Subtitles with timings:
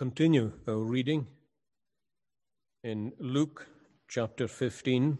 [0.00, 1.26] continue our reading
[2.82, 3.66] in Luke
[4.08, 5.18] chapter 15.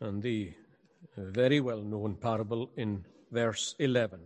[0.00, 0.54] And the
[1.16, 4.22] uh, very well known parable in verse 11.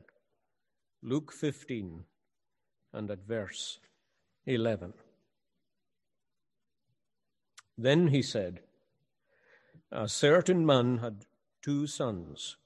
[1.02, 2.04] Luke 15
[2.94, 3.78] and at verse
[4.46, 4.94] 11.
[7.76, 8.60] Then he said,
[9.92, 11.26] A certain man had
[11.60, 12.56] two sons.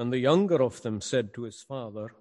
[0.00, 2.14] And the younger of them said to his father,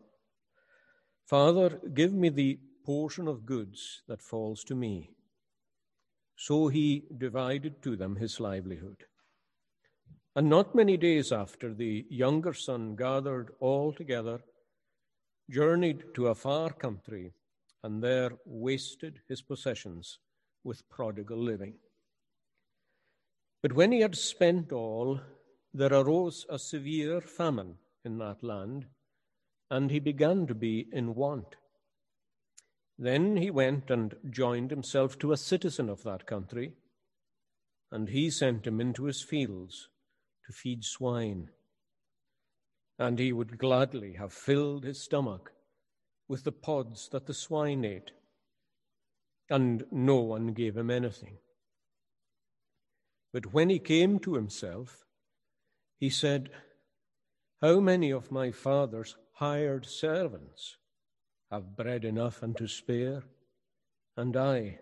[1.25, 5.11] Father, give me the portion of goods that falls to me.
[6.35, 9.05] So he divided to them his livelihood.
[10.35, 14.41] And not many days after, the younger son gathered all together,
[15.49, 17.31] journeyed to a far country,
[17.81, 20.19] and there wasted his possessions
[20.65, 21.75] with prodigal living.
[23.63, 25.21] But when he had spent all,
[25.73, 28.85] there arose a severe famine in that land,
[29.69, 31.55] and he began to be in want.
[32.97, 36.73] Then he went and joined himself to a citizen of that country,
[37.91, 39.89] and he sent him into his fields
[40.45, 41.49] to feed swine.
[42.97, 45.51] And he would gladly have filled his stomach
[46.27, 48.11] with the pods that the swine ate,
[49.49, 51.37] and no one gave him anything.
[53.31, 55.05] But when he came to himself,
[55.99, 56.49] he said,
[57.61, 60.77] How many of my father's hired servants
[61.51, 63.23] have bread enough and to spare,
[64.15, 64.79] and I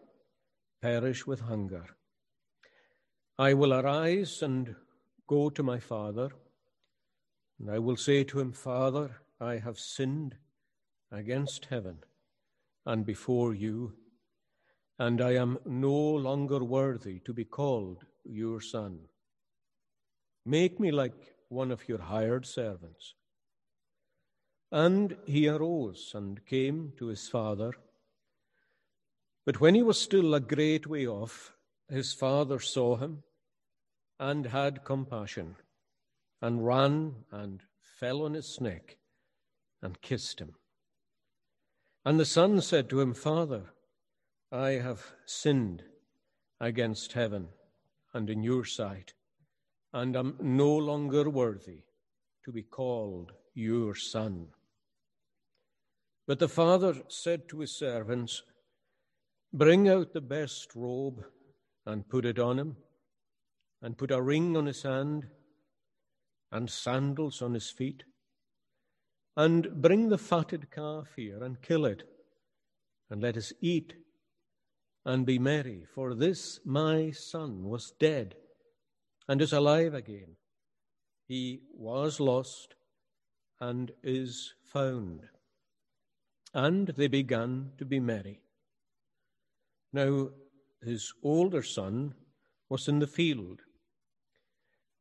[0.81, 1.85] perish with hunger?
[3.39, 4.75] I will arise and
[5.27, 6.29] go to my father,
[7.59, 10.35] and I will say to him, Father, I have sinned
[11.11, 11.99] against heaven
[12.85, 13.93] and before you,
[14.99, 18.99] and I am no longer worthy to be called your son.
[20.47, 23.15] Make me like one of your hired servants.
[24.71, 27.73] And he arose and came to his father.
[29.45, 31.51] But when he was still a great way off,
[31.89, 33.23] his father saw him
[34.21, 35.57] and had compassion,
[36.41, 37.61] and ran and
[37.99, 38.95] fell on his neck
[39.81, 40.55] and kissed him.
[42.05, 43.63] And the son said to him, Father,
[44.49, 45.83] I have sinned
[46.61, 47.49] against heaven
[48.13, 49.13] and in your sight
[49.93, 51.83] and am no longer worthy
[52.43, 54.47] to be called your son.
[56.27, 58.43] But the father said to his servants,
[59.53, 61.23] Bring out the best robe
[61.85, 62.75] and put it on him,
[63.81, 65.27] and put a ring on his hand
[66.51, 68.03] and sandals on his feet,
[69.37, 72.03] and bring the fatted calf here and kill it,
[73.09, 73.93] and let us eat
[75.05, 78.35] and be merry, for this my son was dead
[79.27, 80.35] and is alive again.
[81.27, 82.75] He was lost
[83.59, 85.21] and is found.
[86.53, 88.39] And they began to be merry.
[89.91, 90.29] Now
[90.81, 92.13] his older son
[92.69, 93.61] was in the field.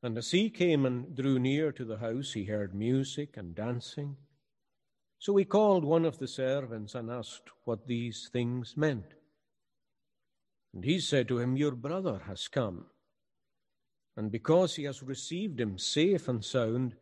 [0.03, 4.17] And as he came and drew near to the house, he heard music and dancing.
[5.19, 9.15] So he called one of the servants and asked what these things meant.
[10.75, 12.87] And he said to him, Your brother has come
[14.17, 16.95] and because he has received him safe and sound,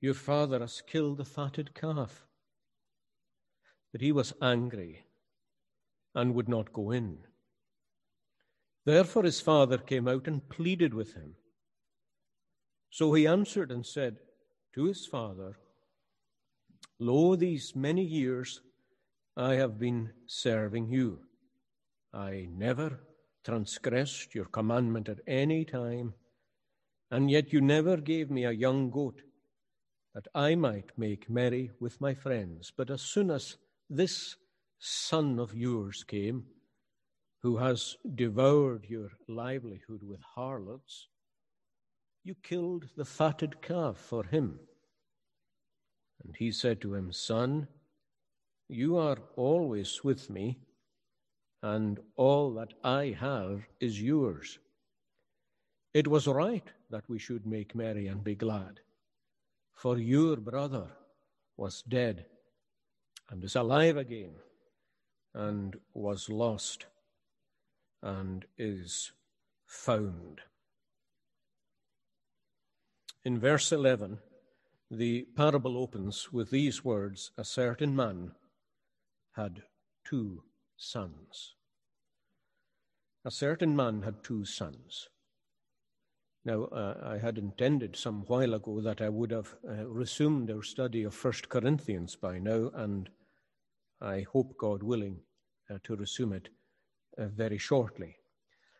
[0.00, 2.26] your father has killed the fatted calf.
[3.92, 5.04] But he was angry
[6.14, 7.18] and would not go in.
[8.84, 11.34] Therefore his father came out and pleaded with him.
[12.90, 14.16] So he answered and said
[14.74, 15.58] to his father,
[16.98, 18.60] Lo, these many years
[19.36, 21.20] I have been serving you.
[22.12, 23.00] I never
[23.44, 26.14] transgressed your commandment at any time
[27.10, 29.22] and yet you never gave me a young goat
[30.14, 32.72] that I might make merry with my friends.
[32.76, 33.56] But as soon as
[33.88, 34.36] this
[34.78, 36.46] son of yours came,
[37.42, 41.08] who has devoured your livelihood with harlots,
[42.24, 44.58] you killed the fatted calf for him.
[46.24, 47.68] And he said to him, Son,
[48.68, 50.58] you are always with me,
[51.62, 54.58] and all that I have is yours.
[55.96, 58.80] It was right that we should make merry and be glad,
[59.72, 60.88] for your brother
[61.56, 62.26] was dead
[63.30, 64.34] and is alive again,
[65.32, 66.84] and was lost
[68.02, 69.12] and is
[69.64, 70.42] found.
[73.24, 74.18] In verse 11,
[74.90, 78.32] the parable opens with these words A certain man
[79.32, 79.62] had
[80.04, 80.42] two
[80.76, 81.54] sons.
[83.24, 85.08] A certain man had two sons.
[86.46, 90.62] Now, uh, I had intended some while ago that I would have uh, resumed our
[90.62, 93.10] study of First Corinthians by now, and
[94.00, 95.18] I hope, God willing,
[95.68, 96.48] uh, to resume it
[97.18, 98.14] uh, very shortly.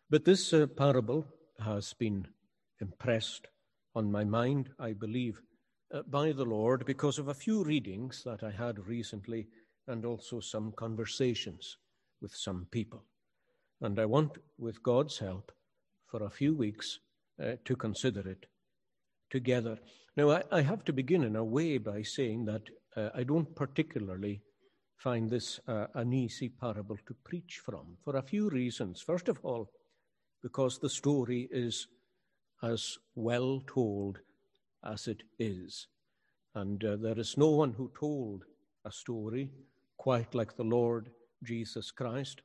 [0.08, 1.26] But this uh, parable
[1.58, 2.28] has been
[2.80, 3.48] impressed
[3.96, 5.42] on my mind, I believe,
[5.92, 9.48] uh, by the Lord because of a few readings that I had recently
[9.88, 11.78] and also some conversations
[12.22, 13.02] with some people.
[13.80, 15.50] And I want, with God's help,
[16.06, 17.00] for a few weeks
[17.42, 18.46] uh, to consider it
[19.30, 19.78] together.
[20.16, 22.62] Now, I, I, have to begin in a way by saying that
[22.96, 24.40] uh, I don't particularly
[24.96, 29.02] find this uh, an easy parable to preach from for a few reasons.
[29.02, 29.68] First of all,
[30.42, 31.88] because the story is
[32.62, 34.18] as well told
[34.84, 35.88] as it is.
[36.54, 38.44] And uh, there is no one who told
[38.84, 39.50] a story
[39.98, 41.10] quite like the Lord
[41.44, 42.42] Jesus Christ.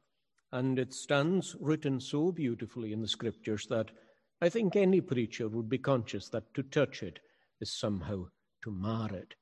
[0.51, 3.91] And it stands written so beautifully in the scriptures that
[4.41, 7.19] I think any preacher would be conscious that to touch it
[7.59, 8.25] is somehow
[8.63, 9.35] to mar it.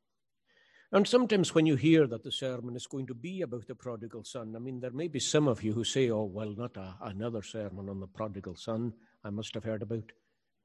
[0.92, 4.24] And sometimes when you hear that the sermon is going to be about the prodigal
[4.24, 6.96] son, I mean, there may be some of you who say, oh, well, not a,
[7.02, 8.94] another sermon on the prodigal son.
[9.24, 10.12] I must have heard about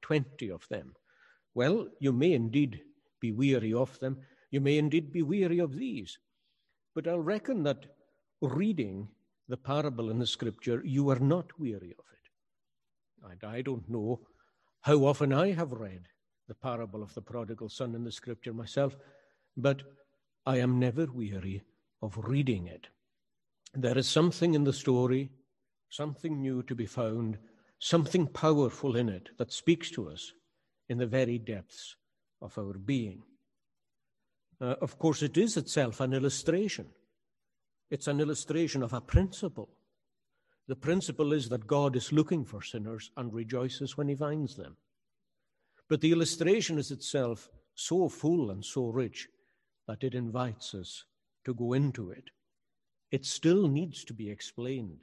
[0.01, 0.93] 20 of them.
[1.53, 2.81] Well, you may indeed
[3.21, 4.17] be weary of them.
[4.51, 6.17] You may indeed be weary of these.
[6.95, 7.85] But I'll reckon that
[8.41, 9.07] reading
[9.47, 12.14] the parable in the scripture, you are not weary of it.
[13.29, 14.21] And I don't know
[14.81, 16.07] how often I have read
[16.47, 18.95] the parable of the prodigal son in the scripture myself,
[19.57, 19.81] but
[20.45, 21.63] I am never weary
[22.01, 22.87] of reading it.
[23.73, 25.31] There is something in the story,
[25.89, 27.37] something new to be found,
[27.79, 30.31] something powerful in it that speaks to us
[30.87, 31.95] in the very depths
[32.41, 33.23] of our being.
[34.61, 36.87] Uh, of course, it is itself an illustration.
[37.89, 39.69] It's an illustration of a principle.
[40.67, 44.77] The principle is that God is looking for sinners and rejoices when he finds them.
[45.87, 49.27] But the illustration is itself so full and so rich
[49.87, 51.05] that it invites us
[51.45, 52.31] to go into it.
[53.11, 54.97] It still needs to be explained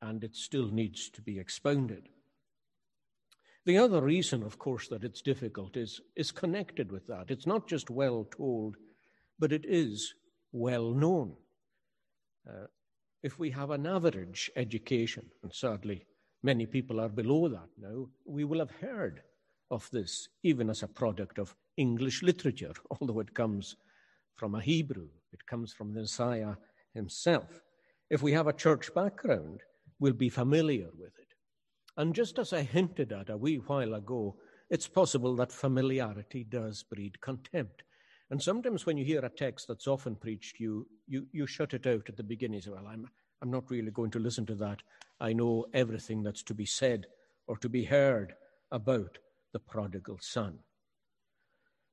[0.00, 2.08] and it still needs to be expounded.
[3.66, 7.30] The other reason, of course, that it's difficult is, is connected with that.
[7.30, 8.76] It's not just well told,
[9.38, 10.14] but it is
[10.52, 11.34] well known.
[12.48, 12.66] Uh,
[13.24, 16.06] if we have an average education, and sadly
[16.42, 19.22] many people are below that now, we will have heard
[19.70, 23.76] of this, even as a product of English literature, although it comes
[24.36, 26.54] from a Hebrew, it comes from the Messiah
[26.92, 27.62] himself.
[28.10, 29.60] If we have a church background,
[29.98, 31.32] we'll be familiar with it.
[31.96, 34.36] And just as I hinted at a wee while ago,
[34.68, 37.84] it's possible that familiarity does breed contempt.
[38.30, 41.86] And sometimes when you hear a text that's often preached, you, you, you shut it
[41.86, 42.60] out at the beginning.
[42.60, 43.08] say, well, I'm,
[43.42, 44.82] I'm not really going to listen to that.
[45.20, 47.06] I know everything that's to be said
[47.46, 48.34] or to be heard
[48.72, 49.18] about
[49.52, 50.58] the prodigal son.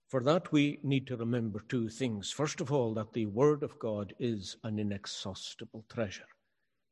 [0.07, 2.31] For that, we need to remember two things.
[2.31, 6.27] First of all, that the Word of God is an inexhaustible treasure.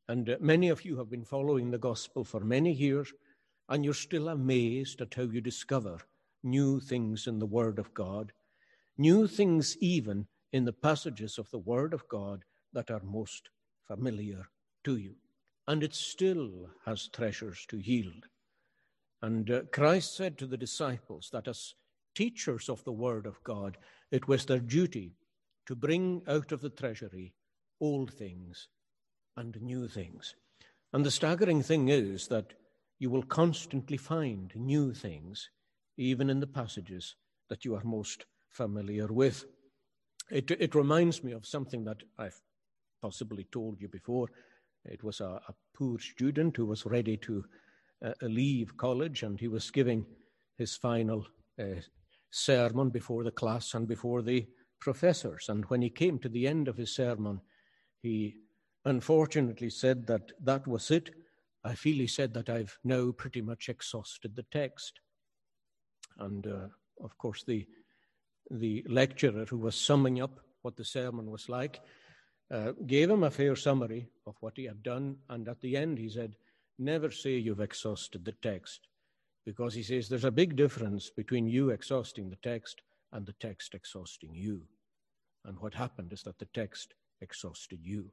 [0.08, 3.12] And uh, many of you have been following the gospel for many years,
[3.68, 6.00] and you're still amazed at how you discover
[6.44, 8.32] new things in the Word of God,
[9.00, 12.44] new things even in the passages of the Word of God
[12.74, 13.50] that are most
[13.88, 14.50] familiar
[14.84, 15.16] to you.
[15.68, 18.26] And it still has treasures to yield.
[19.22, 21.76] And uh, Christ said to the disciples that as
[22.14, 23.78] teachers of the Word of God,
[24.12, 25.14] it was their duty
[25.66, 27.34] to bring out of the treasury
[27.80, 28.68] old things
[29.38, 30.36] and new things.
[30.92, 32.54] And the staggering thing is that
[32.98, 35.50] you will constantly find new things,
[35.96, 37.16] even in the passages
[37.48, 39.46] that you are most familiar with.
[40.32, 42.40] It, it reminds me of something that I've
[43.02, 44.30] possibly told you before.
[44.86, 47.44] It was a, a poor student who was ready to
[48.06, 50.06] uh, leave college, and he was giving
[50.58, 51.26] his final
[51.60, 51.82] uh,
[52.32, 54.48] sermon before the class and before the
[54.80, 55.50] professors.
[55.50, 57.42] And when he came to the end of his sermon,
[58.02, 58.36] he
[58.86, 61.10] unfortunately said that that was it.
[61.64, 65.00] I feel he said that I've now pretty much exhausted the text.
[66.20, 66.68] And uh,
[67.04, 67.66] of course, the,
[68.50, 71.82] the lecturer who was summing up what the sermon was like
[72.52, 75.18] uh, gave him a fair summary of what he had done.
[75.30, 76.36] And at the end, he said,
[76.78, 78.88] Never say you've exhausted the text
[79.46, 83.76] because he says there's a big difference between you exhausting the text and the text
[83.76, 84.64] exhausting you.
[85.46, 88.12] And what happened is that the text exhausted you.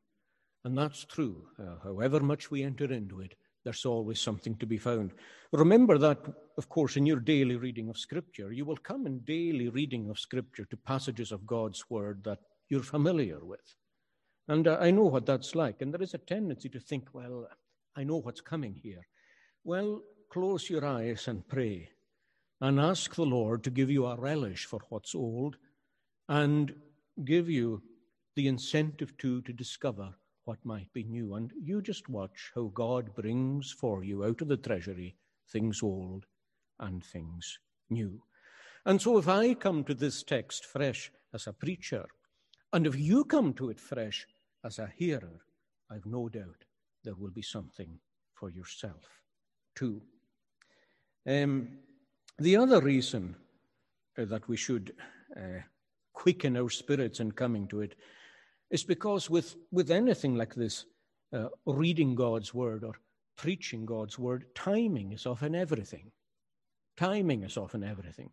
[0.64, 1.46] And that's true.
[1.60, 3.34] Uh, however much we enter into it,
[3.66, 5.10] there's always something to be found.
[5.50, 6.18] Remember that,
[6.56, 10.20] of course, in your daily reading of Scripture, you will come in daily reading of
[10.20, 13.74] Scripture to passages of God's Word that you're familiar with.
[14.46, 15.82] And uh, I know what that's like.
[15.82, 17.48] And there is a tendency to think, well,
[17.96, 19.04] I know what's coming here.
[19.64, 21.90] Well, close your eyes and pray
[22.60, 25.56] and ask the Lord to give you a relish for what's old
[26.28, 26.72] and
[27.24, 27.82] give you
[28.36, 30.14] the incentive too to discover
[30.46, 31.34] what might be new.
[31.34, 35.16] And you just watch how God brings for you out of the treasury
[35.52, 36.24] things old
[36.80, 37.58] and things
[37.90, 38.22] new.
[38.84, 42.06] And so if I come to this text fresh as a preacher,
[42.72, 44.26] and if you come to it fresh
[44.64, 45.40] as a hearer,
[45.90, 46.64] I've no doubt
[47.04, 47.98] there will be something
[48.34, 49.04] for yourself
[49.74, 50.00] too.
[51.28, 51.78] Um,
[52.38, 53.34] the other reason
[54.18, 54.92] uh, that we should
[55.36, 55.60] uh,
[56.12, 57.96] quicken our spirits in coming to it
[58.70, 60.86] is because with, with anything like this,
[61.32, 62.94] uh, reading God's word or
[63.36, 66.10] preaching God's word, timing is often everything.
[66.96, 68.30] Timing is often everything.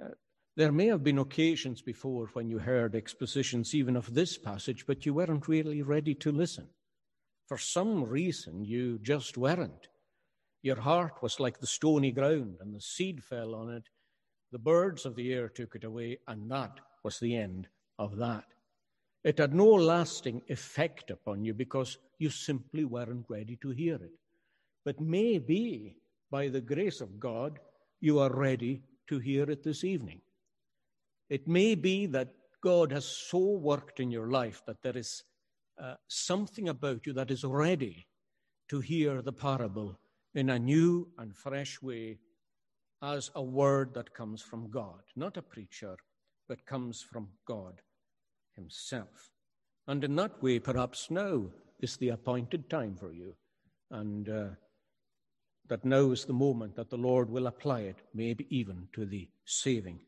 [0.00, 0.10] Uh,
[0.56, 5.06] there may have been occasions before when you heard expositions even of this passage, but
[5.06, 6.66] you weren't really ready to listen.
[7.46, 9.88] For some reason, you just weren't.
[10.62, 13.84] Your heart was like the stony ground, and the seed fell on it.
[14.50, 18.44] The birds of the air took it away, and that was the end of that.
[19.28, 24.14] It had no lasting effect upon you because you simply weren't ready to hear it.
[24.86, 25.96] But maybe,
[26.30, 27.58] by the grace of God,
[28.00, 30.22] you are ready to hear it this evening.
[31.28, 32.32] It may be that
[32.62, 35.22] God has so worked in your life that there is
[35.78, 38.06] uh, something about you that is ready
[38.70, 40.00] to hear the parable
[40.34, 42.16] in a new and fresh way
[43.02, 45.98] as a word that comes from God, not a preacher,
[46.48, 47.82] but comes from God
[48.58, 49.30] Himself.
[49.86, 51.44] And in that way, perhaps now
[51.80, 53.34] is the appointed time for you,
[53.90, 54.48] and uh,
[55.68, 59.28] that now is the moment that the Lord will apply it, maybe even to the
[59.44, 60.00] saving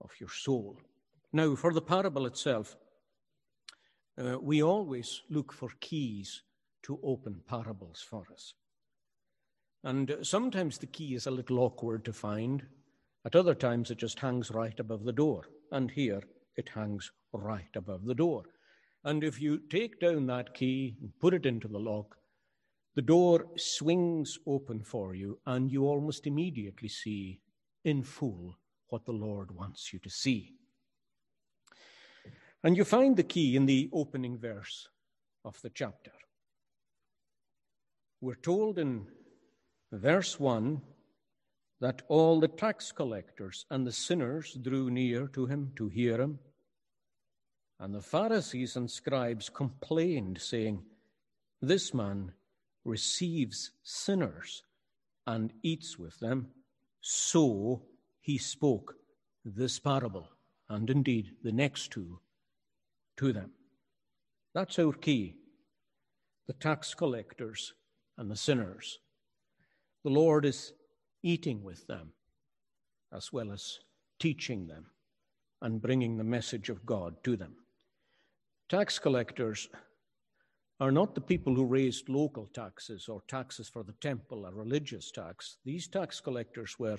[0.00, 0.76] of your soul.
[1.32, 2.76] Now, for the parable itself,
[4.18, 6.42] uh, we always look for keys
[6.82, 8.54] to open parables for us.
[9.84, 12.64] And sometimes the key is a little awkward to find.
[13.24, 15.48] At other times, it just hangs right above the door.
[15.70, 16.22] And here,
[16.56, 18.44] it hangs right above the door.
[19.04, 22.16] And if you take down that key and put it into the lock,
[22.94, 27.40] the door swings open for you, and you almost immediately see
[27.84, 28.58] in full
[28.88, 30.54] what the Lord wants you to see.
[32.64, 34.88] And you find the key in the opening verse
[35.44, 36.12] of the chapter.
[38.20, 39.06] We're told in
[39.92, 40.80] verse 1
[41.80, 46.38] that all the tax collectors and the sinners drew near to him to hear him.
[47.78, 50.82] And the Pharisees and scribes complained, saying,
[51.60, 52.32] This man
[52.84, 54.62] receives sinners
[55.26, 56.48] and eats with them.
[57.02, 57.82] So
[58.20, 58.94] he spoke
[59.44, 60.28] this parable,
[60.68, 62.18] and indeed the next two,
[63.18, 63.50] to them.
[64.54, 65.36] That's our key
[66.46, 67.74] the tax collectors
[68.18, 69.00] and the sinners.
[70.04, 70.72] The Lord is
[71.26, 72.12] eating with them
[73.12, 73.80] as well as
[74.20, 74.86] teaching them
[75.60, 77.56] and bringing the message of God to them.
[78.68, 79.68] Tax collectors
[80.78, 85.10] are not the people who raised local taxes or taxes for the temple, a religious
[85.10, 85.56] tax.
[85.64, 86.98] These tax collectors were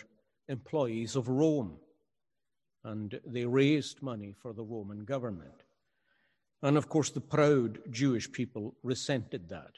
[0.49, 1.77] employees of Rome,
[2.83, 5.63] and they raised money for the Roman government.
[6.63, 9.73] And of course, the proud Jewish people resented that.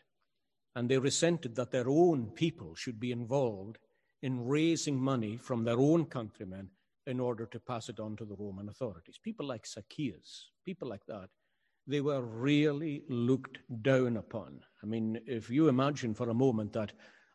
[0.75, 3.77] And they resented that their own people should be involved
[4.21, 6.69] in raising money from their own countrymen
[7.07, 9.19] in order to pass it on to the Roman authorities.
[9.21, 11.29] People like Zacchaeus, people like that,
[11.87, 14.59] they were really looked down upon.
[14.83, 16.91] I mean, if you imagine for a moment that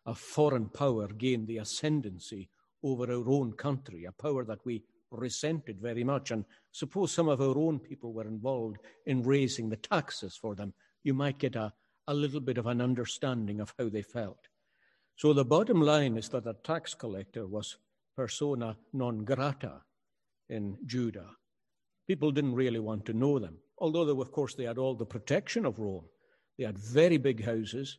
[0.07, 2.51] a foreign power gained the ascendancy
[2.83, 7.41] over our own country, a power that we resented very much, and suppose some of
[7.41, 10.73] our own people were involved in raising the taxes for them,
[11.03, 11.73] you might get a,
[12.07, 14.49] a little bit of an understanding of how they felt.
[15.17, 17.77] So the bottom line is that a tax collector was
[18.17, 19.83] persona non grata
[20.49, 21.31] in Judah.
[22.07, 25.07] People didn't really want to know them, although, they, of course, they had all the
[25.07, 26.05] protection of Rome.
[26.59, 27.99] They had very big houses,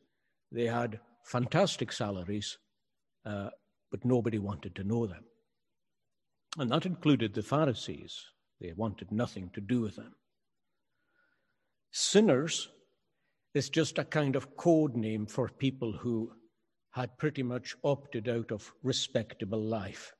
[0.51, 2.57] they had fantastic salaries,
[3.25, 3.49] uh,
[3.91, 5.23] but nobody wanted to know them.
[6.57, 8.23] And that included the Pharisees.
[8.61, 10.15] They wanted nothing to do with them.
[11.91, 12.69] Sinners
[13.53, 16.31] is just a kind of code name for people who
[16.95, 20.13] had pretty much opted out of respectable life.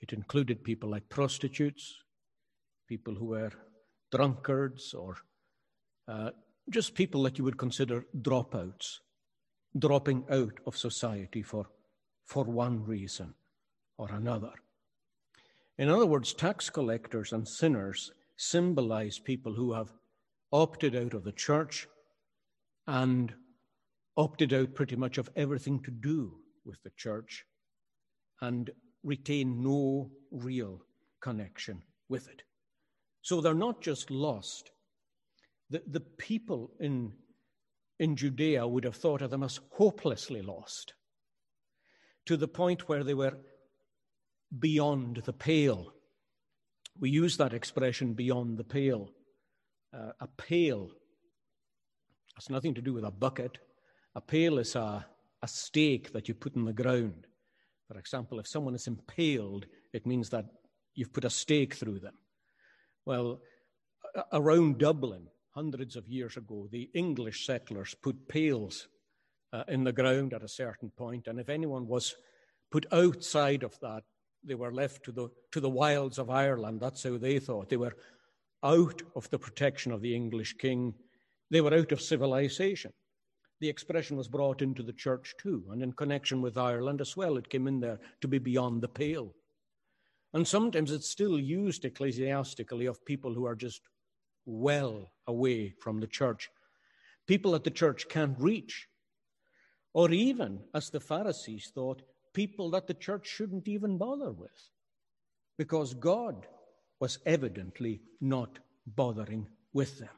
[0.00, 1.94] It included people like prostitutes,
[2.88, 3.50] people who were
[4.10, 5.16] drunkards, or
[6.08, 6.30] uh,
[6.70, 9.00] just people that you would consider dropouts,
[9.78, 11.66] dropping out of society for,
[12.24, 13.34] for one reason
[13.98, 14.52] or another.
[15.76, 19.92] In other words, tax collectors and sinners symbolize people who have
[20.52, 21.86] opted out of the church
[22.86, 23.34] and
[24.16, 27.44] opted out pretty much of everything to do with the church
[28.40, 28.70] and
[29.02, 30.80] retain no real
[31.20, 32.42] connection with it.
[33.22, 34.70] So they're not just lost.
[35.70, 37.12] The, the people in,
[37.98, 40.94] in Judea would have thought of them as hopelessly lost,
[42.26, 43.36] to the point where they were
[44.58, 45.92] beyond the pale.
[47.00, 49.10] We use that expression, beyond the pale.
[49.92, 50.90] Uh, a pale
[52.36, 53.58] has nothing to do with a bucket.
[54.14, 55.04] A pale is a,
[55.42, 57.26] a stake that you put in the ground.
[57.88, 60.46] For example, if someone is impaled, it means that
[60.94, 62.14] you've put a stake through them.
[63.04, 63.40] Well,
[64.32, 68.88] around Dublin, hundreds of years ago, the English settlers put pales
[69.52, 72.14] uh, in the ground at a certain point, and if anyone was
[72.70, 74.02] put outside of that,
[74.42, 76.80] they were left to the, to the wilds of Ireland.
[76.80, 77.68] That's how they thought.
[77.68, 77.96] They were
[78.62, 80.94] out of the protection of the English king,
[81.50, 82.92] they were out of civilization.
[83.60, 87.36] The expression was brought into the church too, and in connection with Ireland as well,
[87.36, 89.34] it came in there to be beyond the pale.
[90.32, 93.82] And sometimes it's still used ecclesiastically of people who are just
[94.44, 96.50] well away from the church,
[97.26, 98.88] people that the church can't reach,
[99.92, 104.70] or even, as the Pharisees thought, people that the church shouldn't even bother with,
[105.56, 106.46] because God
[107.00, 110.08] was evidently not bothering with them.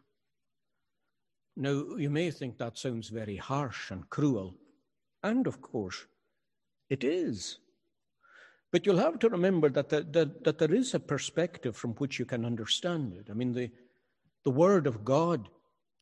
[1.56, 4.54] Now, you may think that sounds very harsh and cruel,
[5.22, 6.06] and of course,
[6.90, 7.58] it is.
[8.72, 12.18] But you'll have to remember that, the, that, that there is a perspective from which
[12.18, 13.28] you can understand it.
[13.30, 13.70] I mean, the,
[14.44, 15.48] the Word of God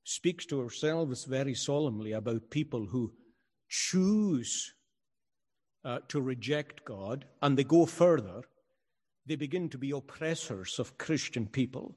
[0.03, 3.13] speaks to ourselves very solemnly about people who
[3.69, 4.75] choose
[5.85, 8.43] uh, to reject God, and they go further.
[9.27, 11.97] They begin to be oppressors of Christian people.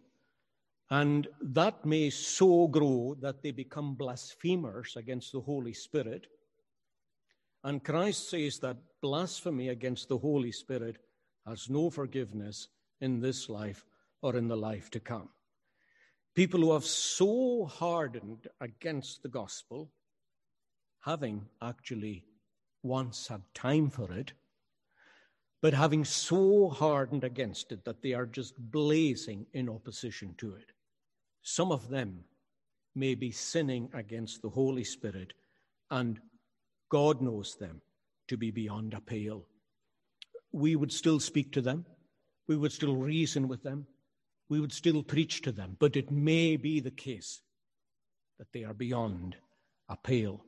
[0.89, 6.27] And that may so grow that they become blasphemers against the Holy Spirit.
[7.63, 10.97] And Christ says that blasphemy against the Holy Spirit
[11.45, 12.69] has no forgiveness
[13.01, 13.85] in this life
[14.21, 15.29] or in the life to come.
[16.35, 19.91] People who have so hardened against the gospel,
[21.01, 22.23] having actually
[22.83, 24.31] once had time for it,
[25.61, 30.71] but having so hardened against it that they are just blazing in opposition to it.
[31.49, 32.25] Some of them
[32.93, 35.31] may be sinning against the Holy Spirit,
[35.89, 36.19] and
[36.89, 37.81] God knows them
[38.27, 39.45] to be beyond a pale.
[40.51, 41.85] We would still speak to them,
[42.49, 43.87] we would still reason with them,
[44.49, 47.39] we would still preach to them, but it may be the case
[48.39, 49.37] that they are beyond
[49.87, 50.43] a pale.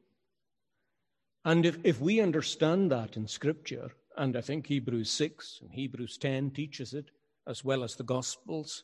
[1.46, 6.18] And if, if we understand that in Scripture, and I think Hebrews 6 and Hebrews
[6.18, 7.10] 10 teaches it,
[7.48, 8.84] as well as the Gospels,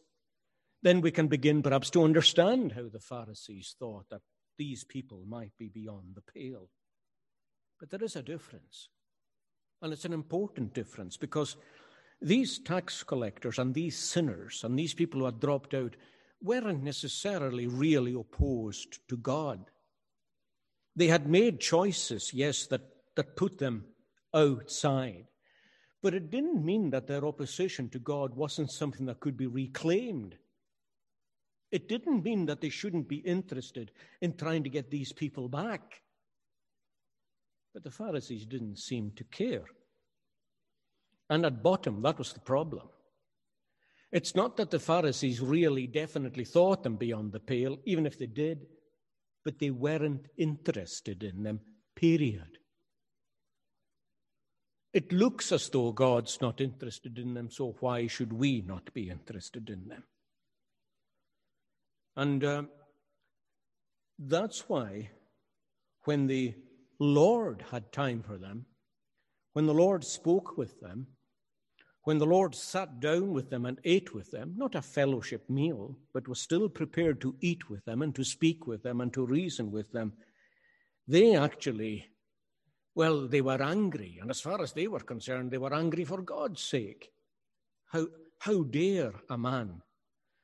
[0.86, 4.21] then we can begin perhaps to understand how the Pharisees thought that
[4.56, 6.69] these people might be beyond the pale.
[7.80, 8.89] But there is a difference.
[9.82, 11.58] And it's an important difference because
[12.21, 15.95] these tax collectors and these sinners and these people who had dropped out
[16.39, 19.65] weren't necessarily really opposed to God.
[20.95, 22.84] They had made choices, yes, that,
[23.15, 23.86] that put them
[24.36, 25.26] outside.
[26.04, 30.38] But it didn't mean that their opposition to God wasn't something that could be reclaimed.
[31.75, 36.03] It didn't mean that they shouldn't be interested in trying to get these people back.
[37.73, 39.65] But the Pharisees didn't seem to care.
[41.29, 42.88] And at bottom, that was the problem.
[44.09, 48.27] It's not that the Pharisees really definitely thought them beyond the pale, even if they
[48.27, 48.67] did,
[49.43, 51.59] but they weren't interested in them,
[51.93, 52.57] period.
[54.93, 59.09] It looks as though God's not interested in them, so why should we not be
[59.09, 60.05] interested in them?
[62.15, 62.63] And uh,
[64.17, 65.10] that's why
[66.06, 66.56] when the
[66.99, 68.65] Lord had time for them,
[69.54, 71.08] when the Lord spoke with them,
[72.04, 75.97] when the Lord sat down with them and ate with them, not a fellowship meal,
[76.13, 79.25] but was still prepared to eat with them and to speak with them and to
[79.25, 80.13] reason with them,
[81.08, 82.06] they actually,
[82.93, 84.19] well, they were angry.
[84.21, 87.12] And as far as they were concerned, they were angry for God's sake.
[87.88, 88.08] How,
[88.39, 89.82] how dare a man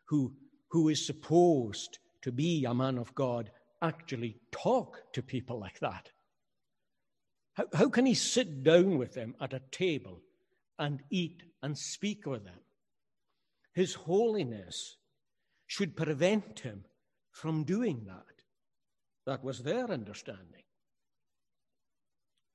[0.06, 0.34] who
[0.72, 6.10] who is supposed to be a man of God actually talk to people like that?
[7.54, 10.22] How, how can he sit down with them at a table
[10.80, 12.60] and eat and speak with them?
[13.74, 14.98] His holiness
[15.68, 16.86] should prevent him
[17.32, 18.26] from doing that.
[19.26, 20.64] That was their understanding.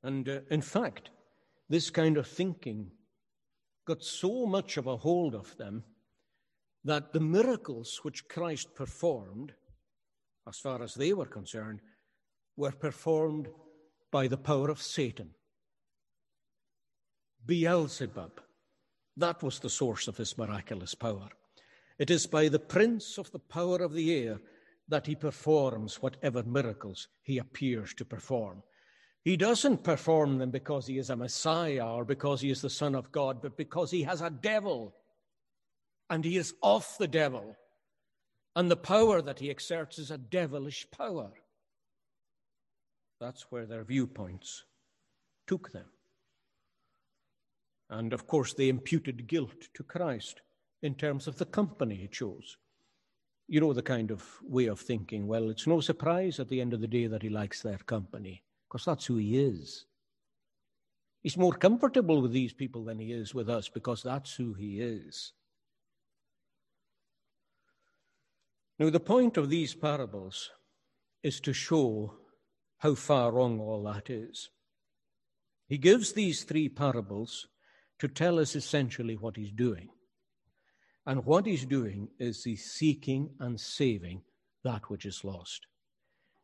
[0.02, 1.11] And uh, in fact,
[1.68, 2.90] this kind of thinking
[3.87, 5.85] got so much of a hold of them
[6.87, 9.53] that the miracles which Christ performed,
[10.49, 11.81] as far as they were concerned,
[12.57, 13.49] were performed
[14.12, 15.31] by the power of Satan.
[17.44, 18.40] Beelzebub
[19.16, 21.29] That was the source of his miraculous power.
[21.99, 24.38] It is by the prince of the power of the air
[24.88, 28.62] that he performs whatever miracles he appears to perform.
[29.25, 32.94] He doesn't perform them because he is a Messiah or because he is the Son
[32.94, 34.94] of God, but because he has a devil
[36.10, 37.56] and he is of the devil.
[38.54, 41.30] And the power that he exerts is a devilish power.
[43.20, 44.64] That's where their viewpoints
[45.46, 45.86] took them.
[47.90, 50.40] And of course, they imputed guilt to Christ
[50.82, 52.56] in terms of the company he chose.
[53.48, 55.26] You know the kind of way of thinking.
[55.26, 58.42] Well, it's no surprise at the end of the day that he likes their company,
[58.68, 59.86] because that's who he is.
[61.22, 64.80] He's more comfortable with these people than he is with us, because that's who he
[64.80, 65.32] is.
[68.78, 70.50] Now, the point of these parables
[71.22, 72.14] is to show
[72.78, 74.50] how far wrong all that is.
[75.66, 77.48] He gives these three parables
[77.98, 79.88] to tell us essentially what he's doing.
[81.06, 84.22] And what he's doing is he's seeking and saving
[84.64, 85.66] that which is lost.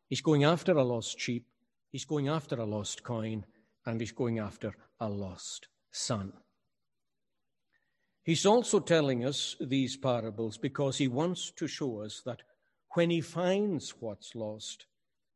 [0.09, 1.47] He's going after a lost sheep,
[1.91, 3.45] he's going after a lost coin,
[3.85, 6.33] and he's going after a lost son.
[8.25, 12.43] He's also telling us these parables because he wants to show us that
[12.95, 14.87] when he finds what's lost,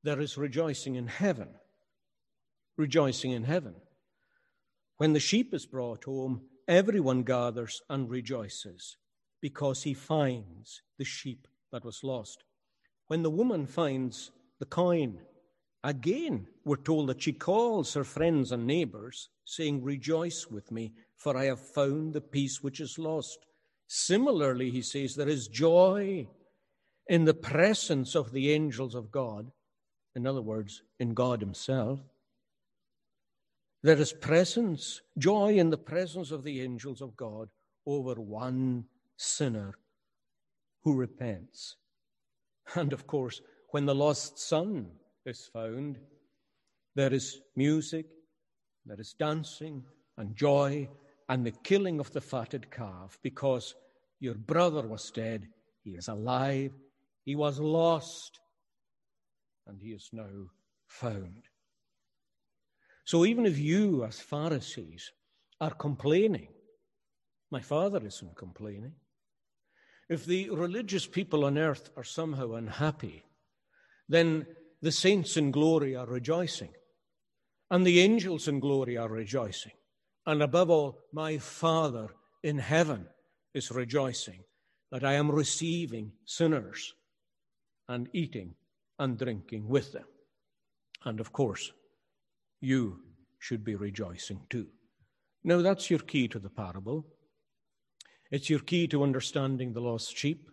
[0.05, 1.49] there is rejoicing in heaven.
[2.77, 3.75] Rejoicing in heaven.
[4.99, 8.96] When the sheep is brought home, everyone gathers and rejoices
[9.40, 12.44] because he finds the sheep that was lost.
[13.09, 15.20] When the woman finds the coin,
[15.83, 21.37] again we're told that she calls her friends and neighbors, saying, Rejoice with me, for
[21.37, 23.46] I have found the piece which is lost.
[23.87, 26.29] Similarly, he says, there is joy
[27.09, 29.50] in the presence of the angels of God.
[30.14, 32.00] In other words, in God Himself.
[33.83, 37.48] There is presence, joy in the presence of the angels of God
[37.87, 38.85] over one
[39.16, 39.74] sinner
[40.83, 41.76] who repents.
[42.74, 44.88] And of course, when the lost son
[45.24, 45.98] is found,
[46.96, 48.07] there is music,
[48.85, 49.85] there is dancing
[50.16, 50.88] and joy
[51.28, 53.74] and the killing of the fatted calf because
[54.20, 55.48] your brother was dead,
[55.82, 56.72] he is alive,
[57.24, 58.40] he was lost,
[59.66, 60.50] and he is now
[60.86, 61.42] found.
[63.04, 65.12] So even if you, as Pharisees,
[65.60, 66.48] are complaining,
[67.50, 68.92] my father isn't complaining.
[70.08, 73.24] If the religious people on earth are somehow unhappy,
[74.08, 74.46] then
[74.82, 76.72] the saints in glory are rejoicing,
[77.70, 79.72] and the angels in glory are rejoicing.
[80.26, 82.08] And above all, my Father
[82.42, 83.06] in heaven
[83.54, 84.42] is rejoicing
[84.90, 86.94] that I am receiving sinners
[87.88, 88.54] and eating
[88.98, 90.06] and drinking with them.
[91.04, 91.72] And of course,
[92.60, 93.00] you
[93.38, 94.66] should be rejoicing too.
[95.44, 97.06] Now, that's your key to the parable.
[98.32, 100.50] It's your key to understanding the lost sheep.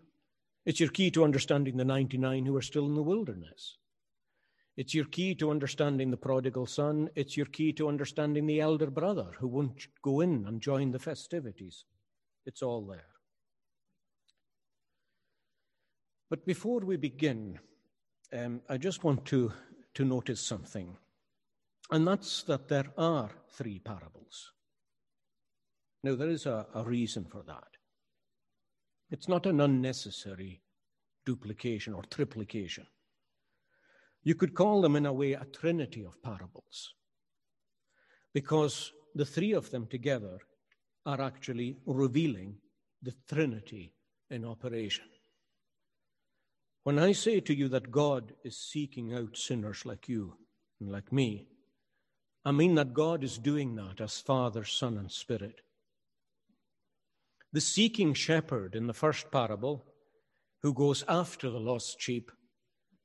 [0.64, 3.78] It's your key to understanding the 99 who are still in the wilderness.
[4.76, 7.08] It's your key to understanding the prodigal son.
[7.14, 10.98] It's your key to understanding the elder brother who won't go in and join the
[10.98, 11.84] festivities.
[12.44, 13.06] It's all there.
[16.28, 17.60] But before we begin,
[18.32, 19.52] um, I just want to,
[19.94, 20.96] to notice something,
[21.92, 24.50] and that's that there are three parables.
[26.02, 27.68] Now, there is a, a reason for that.
[29.10, 30.62] It's not an unnecessary
[31.24, 32.86] duplication or triplication.
[34.24, 36.94] You could call them, in a way, a trinity of parables,
[38.32, 40.38] because the three of them together
[41.06, 42.56] are actually revealing
[43.02, 43.92] the Trinity
[44.30, 45.04] in operation.
[46.82, 50.36] When I say to you that God is seeking out sinners like you
[50.80, 51.46] and like me,
[52.44, 55.60] I mean that God is doing that as Father, Son, and Spirit.
[57.52, 59.86] The seeking shepherd in the first parable,
[60.62, 62.30] who goes after the lost sheep,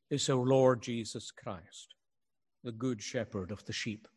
[0.09, 1.93] is our Lord Jesus Christ,
[2.63, 4.07] the good shepherd of the sheep.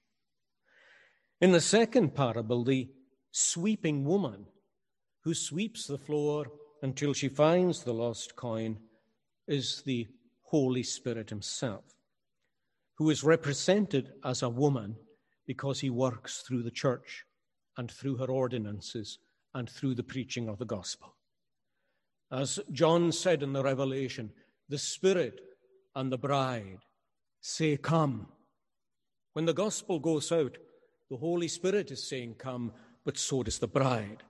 [1.40, 2.90] In the second parable, the
[3.30, 4.46] sweeping woman
[5.24, 6.46] who sweeps the floor
[6.82, 8.78] until she finds the lost coin
[9.46, 10.06] is the
[10.44, 11.84] Holy Spirit Himself,
[12.94, 14.96] who is represented as a woman
[15.46, 17.24] because He works through the church
[17.76, 19.18] and through her ordinances
[19.54, 21.16] and through the preaching of the gospel.
[22.30, 24.30] As John said in the Revelation,
[24.68, 25.40] the Spirit
[25.94, 26.78] and the bride
[27.40, 28.28] say, Come.
[29.32, 30.58] When the gospel goes out,
[31.10, 32.72] the Holy Spirit is saying, Come,
[33.04, 34.22] but so does the bride.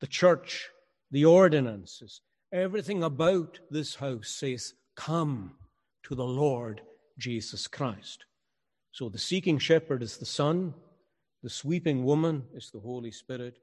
[0.00, 0.70] The church,
[1.10, 2.20] the ordinances,
[2.52, 5.56] everything about this house says, Come
[6.04, 6.82] to the Lord
[7.18, 8.24] Jesus Christ.
[8.92, 10.74] So the seeking shepherd is the Son,
[11.42, 13.58] the sweeping woman is the Holy Spirit,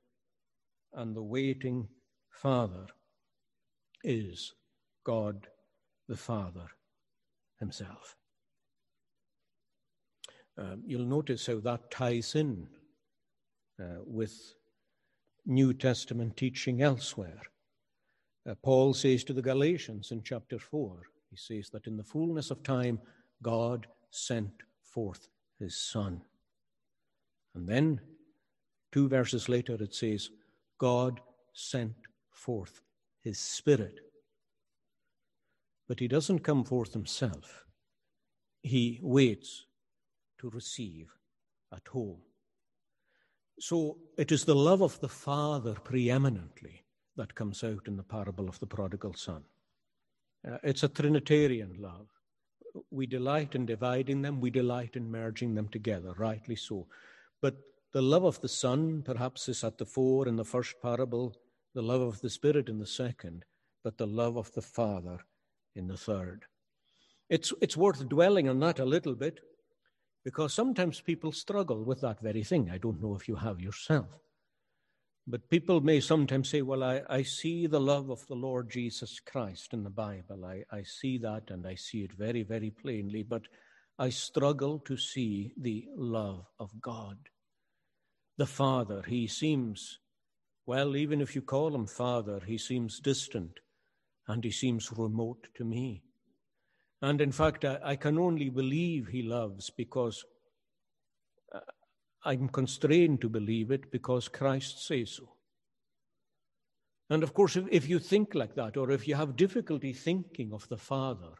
[0.94, 1.88] and the waiting
[2.30, 2.88] Father
[4.04, 4.54] is
[5.04, 5.48] God
[6.08, 6.70] the Father
[7.60, 8.16] Himself.
[10.58, 12.68] Um, you'll notice how that ties in
[13.80, 14.54] uh, with
[15.46, 17.42] New Testament teaching elsewhere.
[18.48, 22.50] Uh, Paul says to the Galatians in chapter 4, he says that in the fullness
[22.50, 23.00] of time,
[23.44, 25.28] God sent forth
[25.60, 26.22] his Son.
[27.56, 28.00] And then,
[28.92, 30.30] two verses later, it says,
[30.80, 31.20] God
[31.54, 31.96] sent
[32.32, 32.82] forth
[33.22, 34.00] his Spirit.
[35.88, 37.66] But he doesn't come forth himself,
[38.62, 39.66] he waits
[40.40, 41.08] to receive
[41.74, 42.22] at home.
[43.60, 46.84] So it is the love of the Father preeminently
[47.16, 49.44] that comes out in the parable of the prodigal son.
[50.48, 52.08] Uh, it's a Trinitarian love.
[52.92, 56.88] We delight in dividing them, we delight in merging them together, rightly so.
[57.42, 57.58] But
[57.92, 61.36] the love of the Son perhaps is at the fore in the first parable,
[61.74, 63.46] the love of the Spirit in the second,
[63.84, 65.20] but the love of the Father
[65.78, 66.46] in the third.
[67.30, 69.40] It's, it's worth dwelling on that a little bit
[70.24, 72.70] because sometimes people struggle with that very thing.
[72.70, 74.08] I don't know if you have yourself.
[75.30, 79.20] But people may sometimes say, Well, I, I see the love of the Lord Jesus
[79.20, 80.46] Christ in the Bible.
[80.46, 83.44] I, I see that and I see it very, very plainly, but
[84.00, 87.18] I struggle to see the love of God.
[88.38, 90.00] The Father, he seems,
[90.66, 93.60] well, even if you call him Father, he seems distant
[94.28, 96.04] and he seems remote to me.
[97.02, 100.24] And in fact, I, I can only believe he loves because
[101.54, 101.60] uh,
[102.26, 105.34] I'm constrained to believe it because Christ says so.
[107.10, 110.52] And of course, if, if you think like that, or if you have difficulty thinking
[110.52, 111.36] of the Father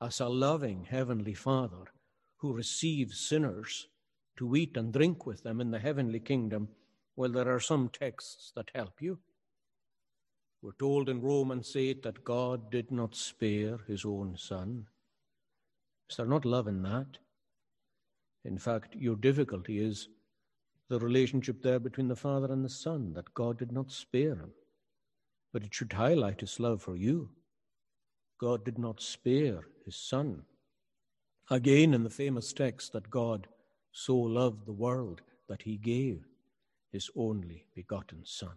[0.00, 1.84] as a loving Heavenly Father
[2.38, 3.86] who receives sinners
[4.38, 6.68] to eat and drink with them in the heavenly kingdom,
[7.14, 9.18] well, there are some texts that help you.
[10.64, 14.86] We're told in Romans 8 that God did not spare his own Son.
[16.08, 17.18] Is there not love in that?
[18.46, 20.08] In fact, your difficulty is
[20.88, 24.52] the relationship there between the Father and the Son, that God did not spare him.
[25.52, 27.28] But it should highlight his love for you.
[28.40, 30.44] God did not spare his Son.
[31.50, 33.48] Again, in the famous text that God
[33.92, 36.24] so loved the world that he gave
[36.90, 38.56] his only begotten Son,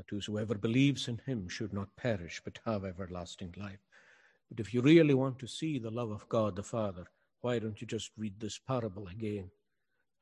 [0.00, 3.84] that whosoever believes in him should not perish but have everlasting life.
[4.48, 7.04] But if you really want to see the love of God the Father,
[7.42, 9.50] why don't you just read this parable again?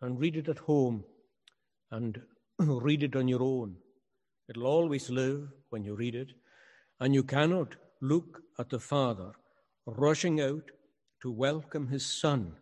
[0.03, 1.05] And read it at home
[1.93, 2.21] and
[2.59, 3.77] read it on your own.
[4.49, 6.33] It'll always live when you read it.
[6.99, 9.31] And you cannot look at the Father
[9.87, 10.73] rushing out
[11.23, 12.57] to welcome his Son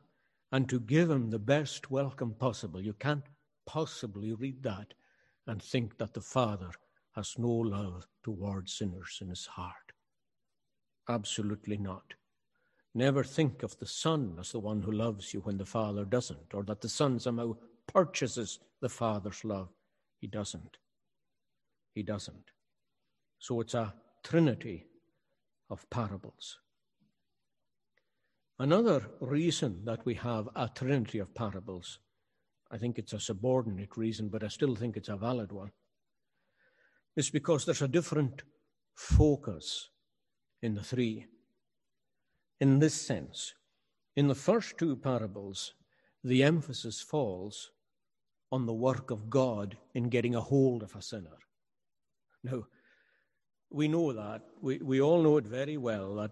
[0.52, 2.82] and to give him the best welcome possible.
[2.82, 3.24] You can't
[3.64, 4.92] possibly read that
[5.46, 6.68] and think that the Father
[7.16, 9.92] has no love towards sinners in his heart.
[11.08, 12.14] Absolutely not.
[12.94, 16.54] Never think of the Son as the one who loves you when the Father doesn't,
[16.54, 19.68] or that the Son somehow purchases the Father's love.
[20.20, 20.76] He doesn't.
[21.94, 22.50] He doesn't.
[23.38, 24.86] So it's a trinity
[25.70, 26.58] of parables.
[28.58, 31.98] Another reason that we have a trinity of parables,
[32.70, 35.70] I think it's a subordinate reason, but I still think it's a valid one,
[37.16, 38.42] is because there's a different
[38.94, 39.88] focus
[40.62, 41.26] in the three.
[42.60, 43.54] In this sense,
[44.16, 45.74] in the first two parables,
[46.24, 47.70] the emphasis falls
[48.50, 51.38] on the work of God in getting a hold of a sinner.
[52.44, 52.66] Now,
[53.70, 54.42] we know that.
[54.62, 56.30] We, we all know it very well that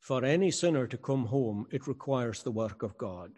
[0.00, 3.30] for any sinner to come home, it requires the work of God.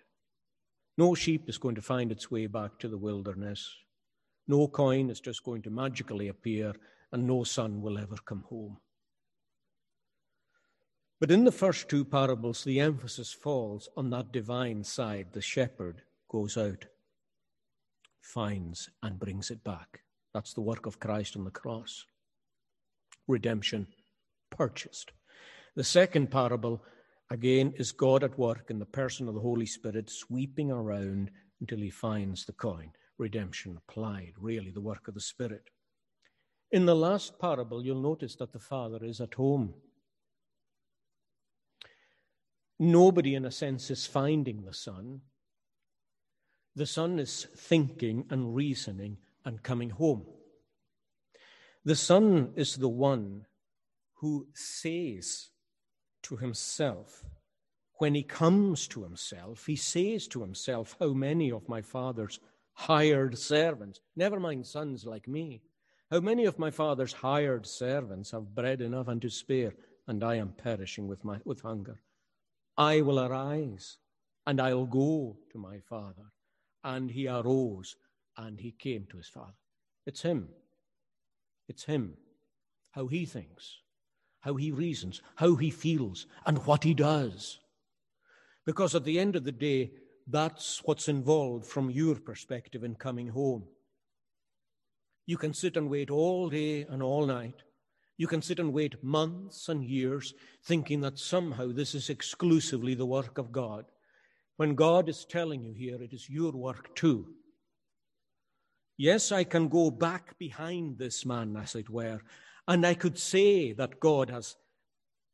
[0.99, 3.69] No sheep is going to find its way back to the wilderness.
[4.49, 6.75] No coin is just going to magically appear,
[7.13, 8.79] and no son will ever come home.
[11.19, 15.29] But in the first two parables, the emphasis falls on that divine side.
[15.33, 16.85] The shepherd goes out,
[18.21, 20.01] finds, and brings it back.
[20.35, 22.05] That's the work of Christ on the cross.
[23.27, 23.87] Redemption
[24.51, 25.13] purchased.
[25.75, 26.83] The second parable,
[27.31, 31.31] again, is God at work in the person of the Holy Spirit, sweeping around
[31.61, 32.93] until he finds the coin.
[33.19, 35.71] Redemption applied, really, the work of the Spirit.
[36.71, 39.75] In the last parable, you'll notice that the Father is at home.
[42.79, 45.23] Nobody, in a sense, is finding the Son.
[46.75, 50.27] The Son is thinking and reasoning and coming home.
[51.85, 53.47] The Son is the one
[54.17, 55.51] who says
[56.25, 57.25] to himself,
[57.99, 62.41] when he comes to himself, he says to himself, How many of my father's
[62.77, 65.63] hired servants, never mind sons like me,
[66.11, 69.75] How many of my father's hired servants have bread enough and to spare,
[70.07, 72.01] and I am perishing with, my, with hunger?
[72.77, 73.99] I will arise,
[74.47, 76.31] and I'll go to my father.
[76.85, 77.97] And he arose,
[78.37, 79.57] and he came to his father.
[80.07, 80.49] It's him.
[81.69, 82.15] It's him.
[82.93, 83.79] How he thinks,
[84.41, 87.59] how he reasons, how he feels, and what he does.
[88.65, 89.91] Because at the end of the day,
[90.27, 93.65] that's what's involved from your perspective in coming home.
[95.27, 97.63] You can sit and wait all day and all night.
[98.17, 100.35] You can sit and wait months and years
[100.65, 103.85] thinking that somehow this is exclusively the work of God.
[104.57, 107.27] When God is telling you here, it is your work too.
[108.97, 112.23] Yes, I can go back behind this man, as it were,
[112.67, 114.57] and I could say that God has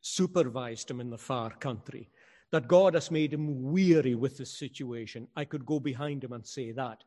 [0.01, 2.11] supervised him in the far country,
[2.53, 5.27] that God has made him weary with the situation.
[5.35, 7.03] I could go behind him and say that.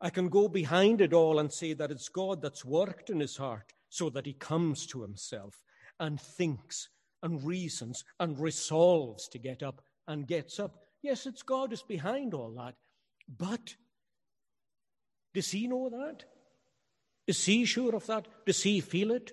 [0.00, 3.36] I can go behind it all and say that it's God that's worked in his
[3.36, 5.62] heart so that he comes to himself
[5.98, 6.90] and thinks
[7.22, 10.76] and reasons and resolves to get up and gets up.
[11.02, 12.74] Yes, it's God is behind all that.
[13.26, 13.74] But
[15.34, 16.24] does he know that?
[17.26, 18.28] Is he sure of that?
[18.46, 19.32] Does he feel it?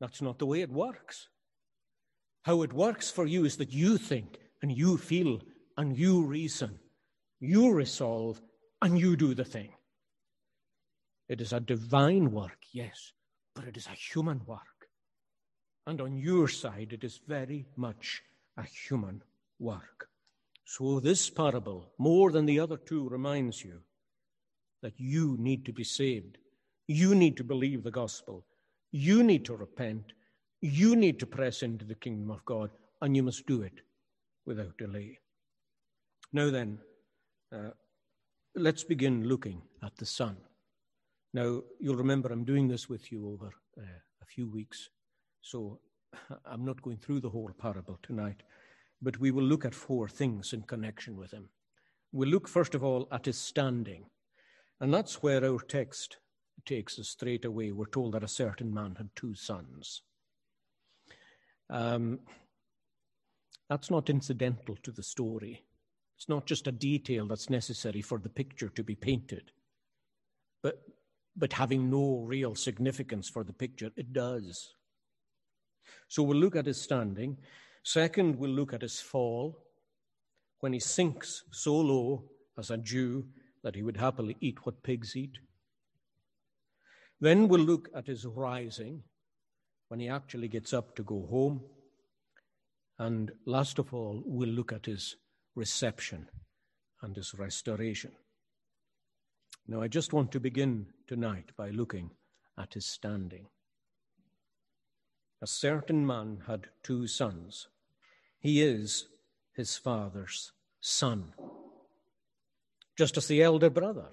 [0.00, 1.28] That's not the way it works.
[2.44, 5.42] How it works for you is that you think and you feel
[5.76, 6.78] and you reason,
[7.38, 8.40] you resolve,
[8.80, 9.68] and you do the thing.
[11.28, 13.12] It is a divine work, yes,
[13.54, 14.88] but it is a human work.
[15.86, 18.22] And on your side, it is very much
[18.56, 19.22] a human
[19.58, 20.08] work.
[20.64, 23.80] So, this parable, more than the other two, reminds you
[24.80, 26.38] that you need to be saved.
[26.88, 28.46] You need to believe the gospel.
[28.92, 30.14] You need to repent.
[30.62, 32.70] You need to press into the kingdom of God,
[33.02, 33.82] and you must do it
[34.46, 35.18] without delay.
[36.32, 36.78] Now, then,
[37.52, 37.70] uh,
[38.54, 40.36] let's begin looking at the Son.
[41.32, 44.88] Now, you'll remember I'm doing this with you over uh, a few weeks,
[45.40, 45.80] so
[46.46, 48.42] I'm not going through the whole parable tonight,
[49.02, 51.48] but we will look at four things in connection with him.
[52.12, 54.04] We'll look, first of all, at his standing,
[54.80, 56.18] and that's where our text
[56.64, 57.72] takes us straight away.
[57.72, 60.02] We're told that a certain man had two sons.
[61.70, 62.20] Um,
[63.68, 65.64] that's not incidental to the story.
[66.16, 69.50] It's not just a detail that's necessary for the picture to be painted.
[70.62, 70.82] But
[71.36, 73.90] but having no real significance for the picture.
[73.96, 74.74] It does.
[76.08, 77.36] So we'll look at his standing.
[77.82, 79.58] Second, we'll look at his fall
[80.60, 82.24] when he sinks so low
[82.58, 83.26] as a Jew
[83.62, 85.38] that he would happily eat what pigs eat.
[87.20, 89.02] Then we'll look at his rising
[89.88, 91.62] when he actually gets up to go home.
[92.98, 95.16] And last of all, we'll look at his
[95.54, 96.28] reception
[97.02, 98.12] and his restoration.
[99.66, 102.10] Now, I just want to begin tonight by looking
[102.58, 103.46] at his standing.
[105.42, 107.68] A certain man had two sons.
[108.38, 109.06] He is
[109.54, 111.32] his father's son,
[112.96, 114.10] just as the elder brother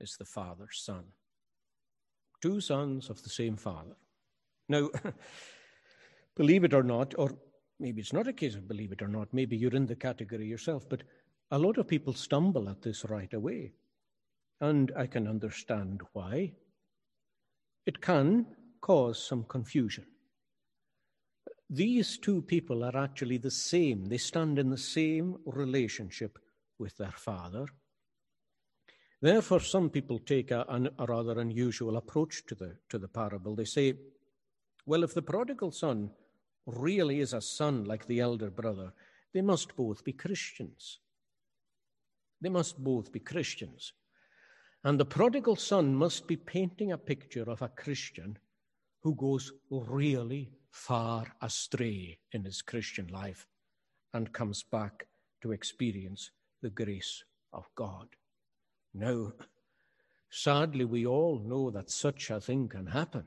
[0.00, 1.04] is the father's son.
[2.40, 3.96] Two sons of the same father.
[4.68, 4.90] Now,
[6.36, 7.32] believe it or not, or
[7.80, 10.46] maybe it's not a case of believe it or not, maybe you're in the category
[10.46, 11.02] yourself, but
[11.50, 13.72] a lot of people stumble at this right away
[14.60, 16.52] and I can understand why.
[17.86, 18.46] It can
[18.80, 20.04] cause some confusion.
[21.70, 26.38] These two people are actually the same, they stand in the same relationship
[26.78, 27.66] with their father.
[29.20, 30.64] Therefore, some people take a,
[30.98, 33.56] a, rather unusual approach to the, to the parable.
[33.56, 33.94] They say,
[34.86, 36.10] well, if the prodigal son
[36.76, 38.92] really is a son like the elder brother,
[39.32, 40.98] they must both be Christians.
[42.40, 43.92] They must both be Christians.
[44.84, 48.38] And the prodigal son must be painting a picture of a Christian
[49.02, 53.46] who goes really far astray in his Christian life
[54.14, 55.06] and comes back
[55.42, 56.30] to experience
[56.62, 58.08] the grace of God.
[58.94, 59.32] Now,
[60.30, 63.24] sadly, we all know that such a thing can happen.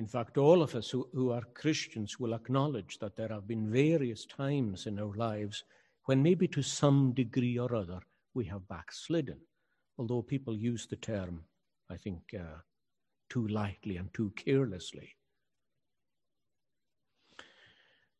[0.00, 3.70] In fact, all of us who, who are Christians will acknowledge that there have been
[3.70, 5.62] various times in our lives
[6.06, 8.00] when maybe to some degree or other
[8.34, 9.40] we have backslidden
[10.00, 11.44] although people use the term,
[11.90, 12.60] I think, uh,
[13.28, 15.14] too lightly and too carelessly.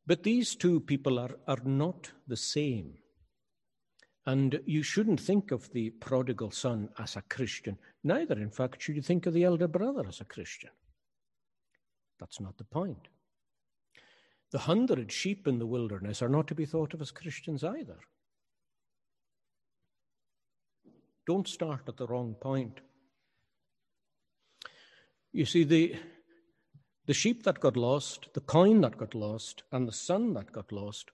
[0.07, 2.99] But these two people are, are not the same.
[4.27, 7.79] And you shouldn't think of the prodigal son as a Christian.
[8.05, 10.71] Neither, in fact, should you think of the elder brother as a Christian.
[12.21, 13.09] That's not the point.
[14.53, 17.99] The hundred sheep in the wilderness are not to be thought of as Christians either.
[21.27, 22.81] Don't start at the wrong point.
[25.33, 25.95] You see, the,
[27.07, 30.73] the sheep that got lost, the coin that got lost, and the son that got
[30.73, 31.11] lost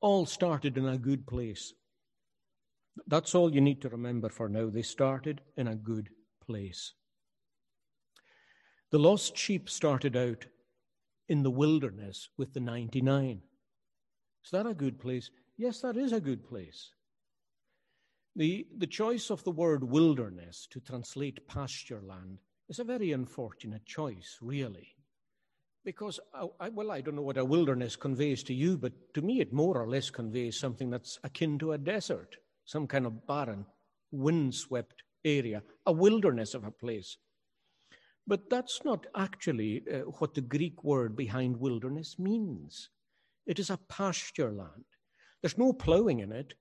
[0.00, 1.72] all started in a good place.
[3.06, 4.70] That's all you need to remember for now.
[4.70, 6.08] They started in a good
[6.44, 6.94] place.
[8.90, 10.46] The lost sheep started out
[11.28, 13.42] in the wilderness with the 99.
[14.44, 15.30] Is that a good place?
[15.58, 16.92] Yes, that is a good place.
[18.34, 23.84] The, the choice of the word wilderness to translate pasture land is a very unfortunate
[23.84, 24.94] choice, really.
[25.84, 29.22] Because, I, I, well, I don't know what a wilderness conveys to you, but to
[29.22, 33.26] me it more or less conveys something that's akin to a desert, some kind of
[33.26, 33.66] barren,
[34.12, 37.18] windswept area, a wilderness of a place.
[38.28, 42.90] But that's not actually uh, what the Greek word behind wilderness means.
[43.46, 44.84] It is a pasture land.
[45.40, 46.52] There's no ploughing in it,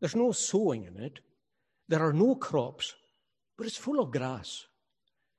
[0.00, 1.20] there's no sowing in it,
[1.88, 2.94] there are no crops,
[3.56, 4.66] but it's full of grass.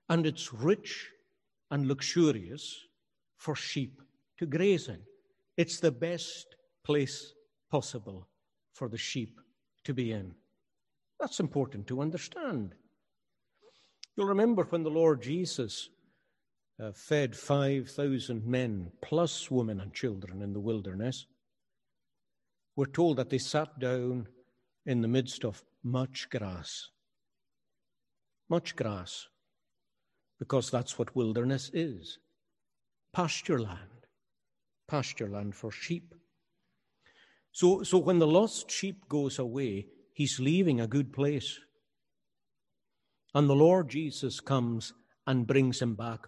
[0.10, 1.10] And it's rich
[1.70, 2.80] and luxurious
[3.38, 4.02] for sheep
[4.40, 5.02] to graze in.
[5.58, 7.34] It's the best place
[7.70, 8.28] possible
[8.74, 9.40] for the sheep
[9.84, 10.34] to be in.
[11.20, 12.74] That's important to understand.
[14.16, 15.90] You'll remember when the Lord Jesus
[16.82, 21.26] uh, fed 5,000 men plus women and children in the wilderness.
[22.76, 24.28] We're told that they sat down
[24.86, 26.90] in the midst of much grass.
[28.50, 29.28] Much grass,
[30.40, 32.20] because that's what wilderness is
[33.12, 34.06] pasture land,
[34.90, 36.14] pasture land for sheep.
[37.54, 41.58] So, so when the lost sheep goes away, he's leaving a good place.
[43.36, 44.94] And the Lord Jesus comes
[45.28, 46.22] and brings him back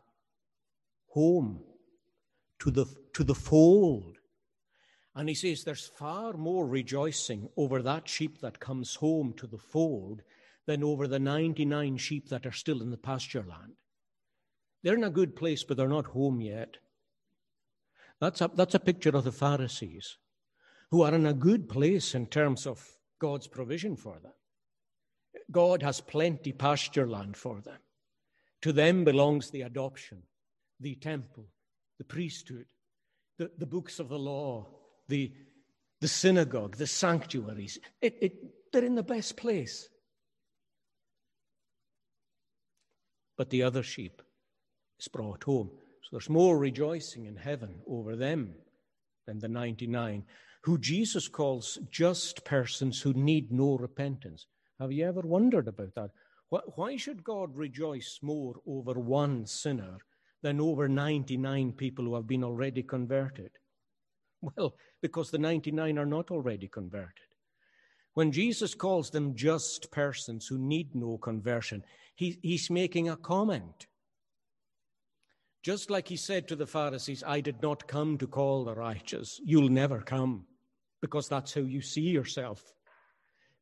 [1.14, 1.64] home
[2.60, 4.18] to the, to the fold.
[5.16, 9.58] And he says there's far more rejoicing over that sheep that comes home to the
[9.58, 10.22] fold
[10.66, 13.78] than over the 99 sheep that are still in the pasture land.
[14.84, 16.76] They're in a good place, but they're not home yet.
[18.20, 20.18] That's a, that's a picture of the Pharisees
[20.92, 22.86] who are in a good place in terms of
[23.20, 24.34] God's provision for them.
[25.52, 27.80] God has plenty pasture land for them.
[28.62, 30.24] To them belongs the adoption,
[30.80, 31.46] the temple,
[31.98, 32.66] the priesthood,
[33.38, 34.68] the, the books of the law,
[35.08, 35.32] the,
[36.02, 37.80] the synagogue, the sanctuaries.
[38.02, 38.34] It, it,
[38.72, 39.90] they're in the best place.
[43.38, 44.22] But the other sheep
[45.00, 45.70] is brought home.
[46.02, 48.56] So there's more rejoicing in heaven over them
[49.28, 50.24] than the 99,
[50.64, 54.48] who Jesus calls just persons who need no repentance.
[54.80, 56.12] Have you ever wondered about that?
[56.50, 59.98] Why should God rejoice more over one sinner
[60.42, 63.52] than over 99 people who have been already converted?
[64.40, 67.26] Well, because the 99 are not already converted.
[68.14, 73.88] When Jesus calls them just persons who need no conversion, he, he's making a comment.
[75.64, 79.42] Just like he said to the Pharisees, I did not come to call the righteous.
[79.44, 80.46] You'll never come
[81.02, 82.64] because that's how you see yourself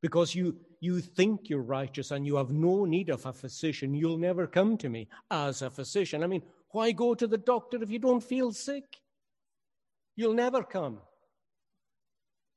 [0.06, 4.20] because you, you think you're righteous and you have no need of a physician, you'll
[4.20, 6.24] never come to me as a physician.
[6.24, 8.84] I mean, why go to the doctor if you don't feel sick?
[10.16, 11.00] You'll never come.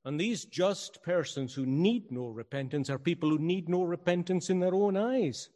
[0.05, 4.61] And these just persons who need no repentance are people who need no repentance in
[4.61, 5.49] their own eyes.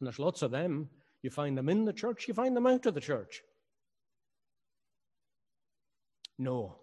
[0.00, 0.88] And there's lots of them.
[1.22, 3.40] You find them in the church, you find them out of the church.
[6.40, 6.81] No.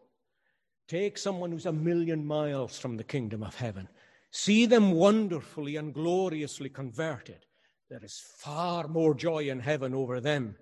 [0.90, 3.88] Take someone who's a million miles from the kingdom of heaven.
[4.32, 7.46] See them wonderfully and gloriously converted.
[7.92, 10.56] There is far more joy in heaven over them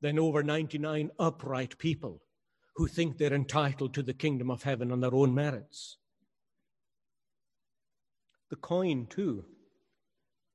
[0.00, 2.22] than over 99 upright people
[2.76, 5.98] who think they're entitled to the kingdom of heaven on their own merits.
[8.48, 9.44] The coin, too,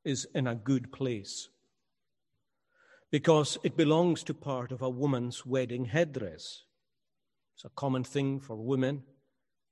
[0.04, 1.50] is in a good place
[3.12, 6.64] because it belongs to part of a woman's wedding headdress.
[7.64, 9.04] It's a common thing for women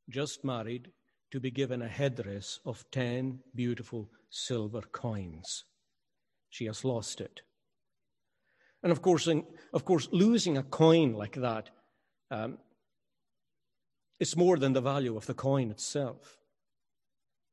[0.09, 0.91] just married
[1.31, 5.65] to be given a headdress of 10 beautiful silver coins.
[6.49, 7.41] She has lost it.
[8.81, 11.69] And of course, in, of course, losing a coin like that
[12.29, 12.59] um,
[14.19, 16.37] is more than the value of the coin itself,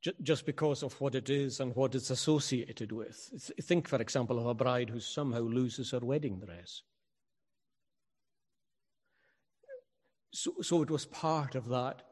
[0.03, 3.17] J- just because of what it is and what it's associated with.
[3.63, 6.83] Think, for example, of a bride who somehow loses her wedding dress.
[10.33, 12.03] So, so it was part of that.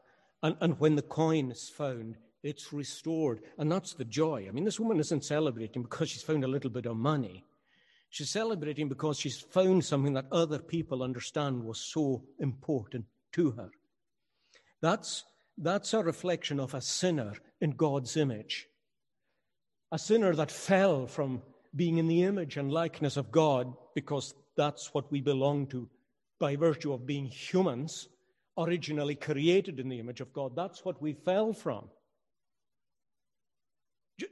[0.43, 3.41] And, and when the coin is found, it's restored.
[3.57, 4.45] And that's the joy.
[4.47, 7.43] I mean, this woman isn't celebrating because she's found a little bit of money.
[8.09, 13.69] She's celebrating because she's found something that other people understand was so important to her.
[14.81, 15.25] That's,
[15.57, 18.67] that's a reflection of a sinner in God's image.
[19.91, 21.41] A sinner that fell from
[21.75, 25.89] being in the image and likeness of God, because that's what we belong to
[26.39, 28.07] by virtue of being humans,
[28.57, 30.55] originally created in the image of God.
[30.55, 31.89] That's what we fell from.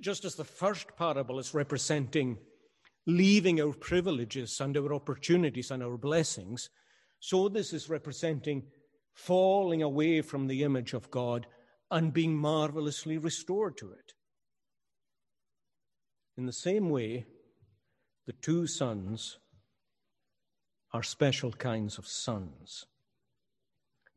[0.01, 2.37] Just as the first parable is representing
[3.07, 6.69] leaving our privileges and our opportunities and our blessings,
[7.19, 8.63] so this is representing
[9.13, 11.45] falling away from the image of God
[11.91, 14.13] and being marvelously restored to it.
[16.37, 17.25] In the same way,
[18.25, 19.37] the two sons
[20.95, 22.85] are special kinds of sons.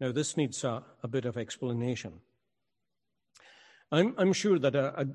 [0.01, 2.13] Now, this needs a, a bit of explanation.
[3.91, 5.07] I'm, I'm sure that a, a,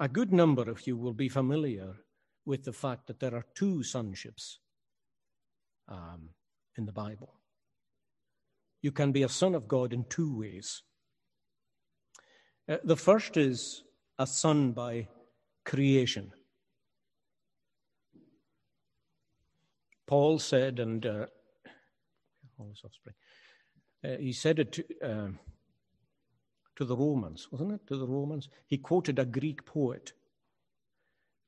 [0.00, 1.94] a good number of you will be familiar
[2.44, 4.56] with the fact that there are two sonships
[5.86, 6.30] um,
[6.76, 7.32] in the Bible.
[8.82, 10.82] You can be a son of God in two ways.
[12.68, 13.84] Uh, the first is
[14.18, 15.06] a son by
[15.64, 16.32] creation.
[20.08, 21.26] Paul said, and uh,
[22.58, 23.14] all his offspring,
[24.02, 25.28] uh, he said it to, uh,
[26.76, 27.86] to the Romans, wasn't it?
[27.88, 28.48] To the Romans.
[28.66, 30.14] He quoted a Greek poet.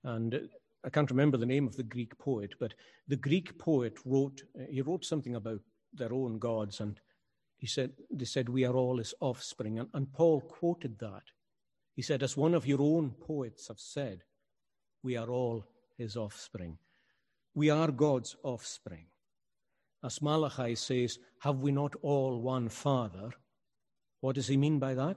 [0.04, 0.38] And uh,
[0.84, 2.74] I can't remember the name of the Greek poet, but
[3.08, 5.60] the Greek poet wrote, uh, he wrote something about
[5.94, 7.00] their own gods, and
[7.56, 9.78] he said, they said, we are all his offspring.
[9.78, 11.22] And, and Paul quoted that.
[11.96, 14.20] He said, as one of your own poets have said,
[15.02, 15.64] we are all
[15.96, 16.76] his offspring.
[17.54, 19.06] We are God's offspring.
[20.04, 23.30] As Malachi says, have we not all one Father?
[24.20, 25.16] What does he mean by that?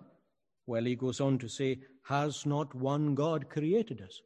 [0.66, 4.22] Well, he goes on to say, has not one God created us?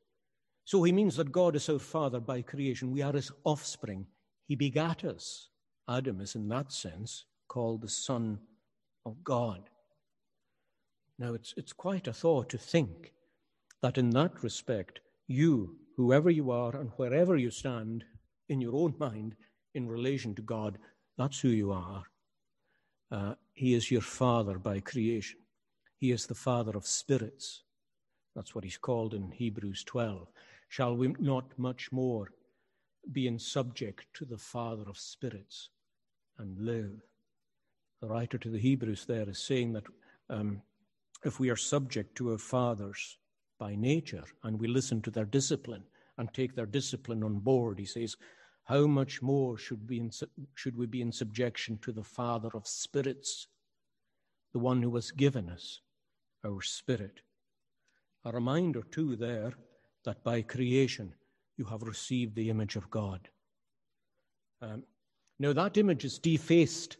[0.65, 2.91] So he means that God is our Father by creation.
[2.91, 4.05] We are his offspring.
[4.47, 5.49] He begat us.
[5.89, 8.39] Adam is, in that sense, called the Son
[9.05, 9.69] of God.
[11.19, 13.13] Now, it's, it's quite a thought to think
[13.81, 18.05] that in that respect, you, whoever you are and wherever you stand
[18.47, 19.35] in your own mind
[19.73, 20.77] in relation to God,
[21.17, 22.03] that's who you are.
[23.11, 25.39] Uh, he is your Father by creation.
[25.99, 27.63] He is the Father of spirits.
[28.35, 30.27] That's what he's called in Hebrews 12.
[30.69, 32.31] Shall we not much more
[33.11, 35.69] be in subject to the Father of spirits
[36.37, 37.01] and live?
[38.01, 39.83] the writer to the Hebrews there is saying that
[40.29, 40.61] um,
[41.23, 43.17] if we are subject to our fathers
[43.59, 45.83] by nature and we listen to their discipline
[46.17, 48.15] and take their discipline on board, he says,
[48.65, 50.11] how much more should, in,
[50.55, 53.47] should we be in subjection to the Father of spirits,
[54.53, 55.81] the one who has given us
[56.45, 57.21] our spirit?
[58.25, 59.53] A reminder, too, there
[60.03, 61.13] that by creation
[61.57, 63.29] you have received the image of God.
[64.61, 64.83] Um,
[65.39, 66.97] now, that image is defaced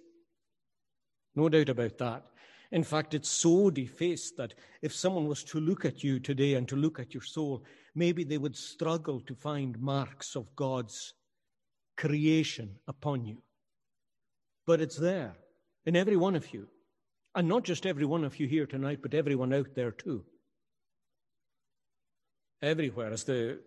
[1.38, 2.26] no doubt about that.
[2.72, 6.68] In fact, it's so defaced that if someone was to look at you today and
[6.68, 7.63] to look at your soul,
[7.95, 11.13] maybe they would struggle to find marks of God's
[11.95, 13.38] creation upon you.
[14.65, 15.36] But it's there
[15.86, 16.68] in every one of you.
[17.36, 20.26] And not just every one of you here tonight, but everyone out there too.
[22.61, 23.59] Everywhere, as the,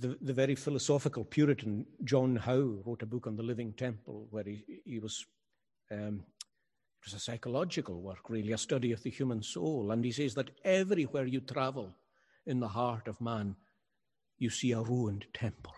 [0.00, 4.44] the, the very philosophical Puritan John Howe wrote a book on the living temple where
[4.44, 5.24] he, he was
[5.90, 6.24] um,
[7.02, 9.90] it was a psychological work, really, a study of the human soul.
[9.90, 11.96] And he says that everywhere you travel
[12.46, 13.56] in the heart of man,
[14.38, 15.72] you see a ruined temple,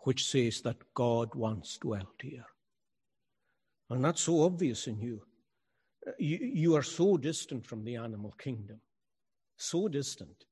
[0.00, 2.44] which says that God once dwelt here.
[3.88, 5.22] And that's so obvious in you.
[6.18, 8.82] You, you are so distant from the animal kingdom,
[9.56, 10.44] so distant.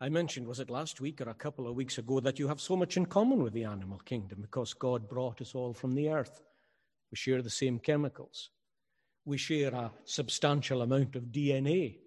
[0.00, 2.60] I mentioned, was it last week or a couple of weeks ago, that you have
[2.60, 6.08] so much in common with the animal kingdom because God brought us all from the
[6.08, 6.40] earth.
[7.14, 8.50] We share the same chemicals.
[9.24, 11.98] We share a substantial amount of DNA.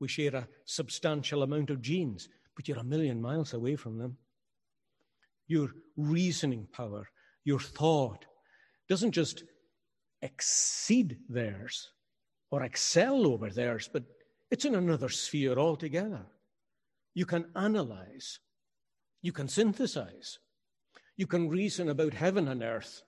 [0.00, 4.16] We share a substantial amount of genes, but you're a million miles away from them.
[5.46, 7.06] Your reasoning power,
[7.44, 8.24] your thought,
[8.88, 9.44] doesn't just
[10.22, 11.90] exceed theirs
[12.50, 14.04] or excel over theirs, but
[14.50, 16.24] it's in another sphere altogether.
[17.12, 18.38] You can analyze,
[19.20, 20.38] you can synthesize,
[21.18, 23.02] you can reason about heaven and earth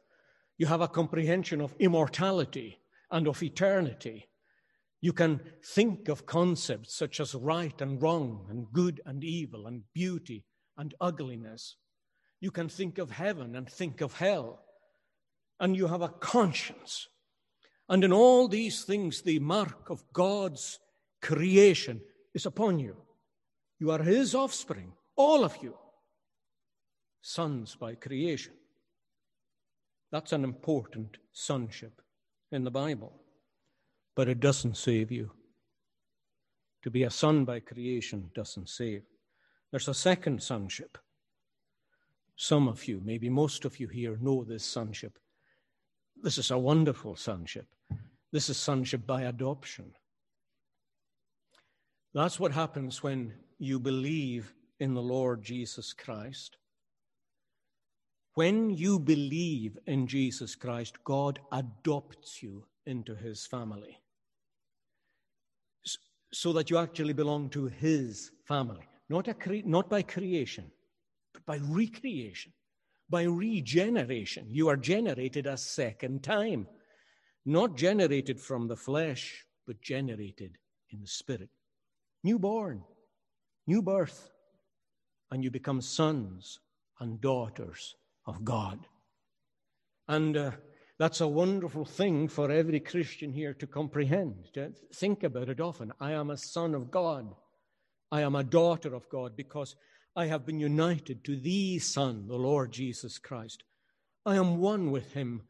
[0.59, 2.81] you have a comprehension of immortality
[3.11, 4.29] and of eternity.
[5.01, 9.85] You can think of concepts such as right and wrong, and good and evil, and
[9.95, 10.45] beauty
[10.77, 11.77] and ugliness.
[12.41, 14.61] You can think of heaven and think of hell.
[15.61, 17.09] And you have a conscience.
[17.89, 20.81] And in all these things, the mark of God's
[21.23, 22.01] creation
[22.35, 22.97] is upon you.
[23.79, 25.77] You are His offspring, all of you,
[27.23, 28.53] sons by creation.
[30.11, 32.01] That's an important sonship
[32.51, 33.13] in the Bible.
[34.15, 35.31] But it doesn't save you.
[36.83, 39.03] To be a son by creation doesn't save.
[39.71, 40.97] There's a second sonship.
[42.37, 45.19] Some of you, maybe most of you here, know this sonship.
[46.23, 47.67] This is a wonderful sonship.
[48.33, 49.93] This is sonship by adoption.
[52.15, 56.57] That's what happens when you believe in the Lord Jesus Christ.
[58.39, 63.99] When you believe in Jesus Christ, God adopts you into his family
[66.33, 70.71] so that you actually belong to his family, not, cre- not by creation,
[71.33, 72.53] but by recreation,
[73.11, 74.47] by regeneration.
[74.49, 76.69] You are generated a second time,
[77.45, 80.59] not generated from the flesh, but generated
[80.91, 81.51] in the spirit.
[82.23, 82.85] Newborn,
[83.67, 84.31] new birth,
[85.33, 86.61] and you become sons
[87.01, 87.97] and daughters
[88.29, 88.79] of God.
[90.07, 90.51] And uh,
[90.99, 94.51] that's a wonderful thing for every Christian here to comprehend.
[94.55, 95.93] To think about it often.
[95.99, 97.35] I am a son of God.
[98.13, 99.75] I am a daughter of God because
[100.15, 103.63] I have been united to the Son, the Lord Jesus Christ.
[104.27, 105.43] I am one with him,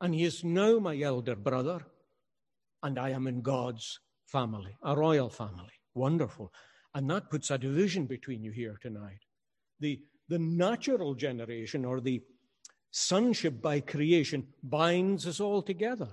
[0.00, 1.86] and he is now my elder brother,
[2.82, 5.72] and I am in God's family, a royal family.
[5.94, 6.52] Wonderful.
[6.94, 9.20] And that puts a division between you here tonight.
[9.78, 12.22] The, the natural generation or the
[12.98, 16.08] Sonship by creation binds us all together.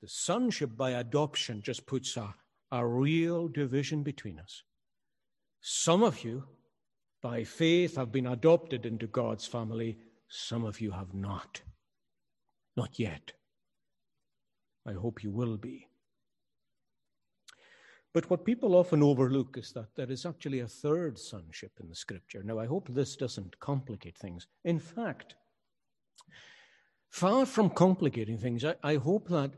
[0.00, 2.34] The sonship by adoption just puts a,
[2.72, 4.62] a real division between us.
[5.60, 6.44] Some of you,
[7.22, 9.98] by faith, have been adopted into God's family.
[10.30, 11.60] Some of you have not.
[12.78, 13.32] Not yet.
[14.86, 15.86] I hope you will be.
[18.12, 21.94] But what people often overlook is that there is actually a third sonship in the
[21.94, 22.42] scripture.
[22.42, 24.48] Now, I hope this doesn't complicate things.
[24.64, 25.36] In fact,
[27.10, 29.50] Far from complicating things, I, I hope that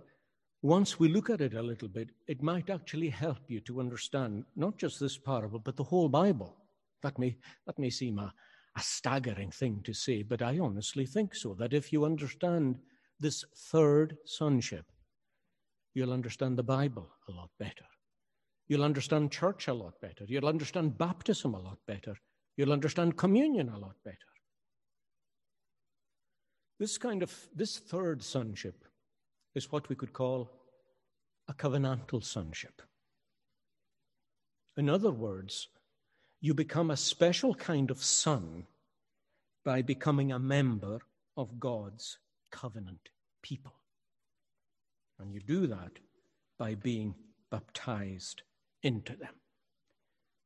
[0.62, 4.44] once we look at it a little bit, it might actually help you to understand
[4.56, 6.56] not just this parable, but the whole Bible.
[7.02, 7.36] That may,
[7.66, 8.32] that may seem a,
[8.76, 11.54] a staggering thing to say, but I honestly think so.
[11.54, 12.78] That if you understand
[13.20, 14.86] this third sonship,
[15.94, 17.84] you'll understand the Bible a lot better.
[18.72, 20.24] You'll understand church a lot better.
[20.26, 22.16] You'll understand baptism a lot better.
[22.56, 24.16] You'll understand communion a lot better.
[26.80, 28.86] This kind of, this third sonship
[29.54, 30.50] is what we could call
[31.48, 32.80] a covenantal sonship.
[34.78, 35.68] In other words,
[36.40, 38.64] you become a special kind of son
[39.66, 41.00] by becoming a member
[41.36, 42.16] of God's
[42.50, 43.10] covenant
[43.42, 43.74] people.
[45.18, 45.98] And you do that
[46.58, 47.14] by being
[47.50, 48.44] baptized
[48.82, 49.34] into them.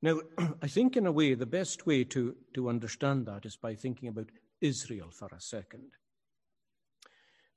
[0.02, 0.20] Now,
[0.62, 4.08] I think in a way, the best way to, to understand that is by thinking
[4.08, 4.30] about
[4.60, 5.92] Israel for a second.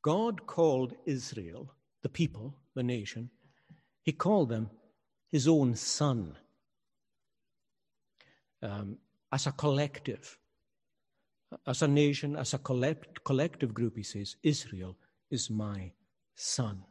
[0.01, 3.29] God called Israel, the people, the nation,
[4.03, 4.69] he called them
[5.31, 6.37] his own son
[8.63, 8.97] um,
[9.31, 10.37] as a collective.
[11.65, 14.95] As a nation, as a collect, collective group, he says, Israel
[15.31, 15.91] is my
[16.35, 16.83] son.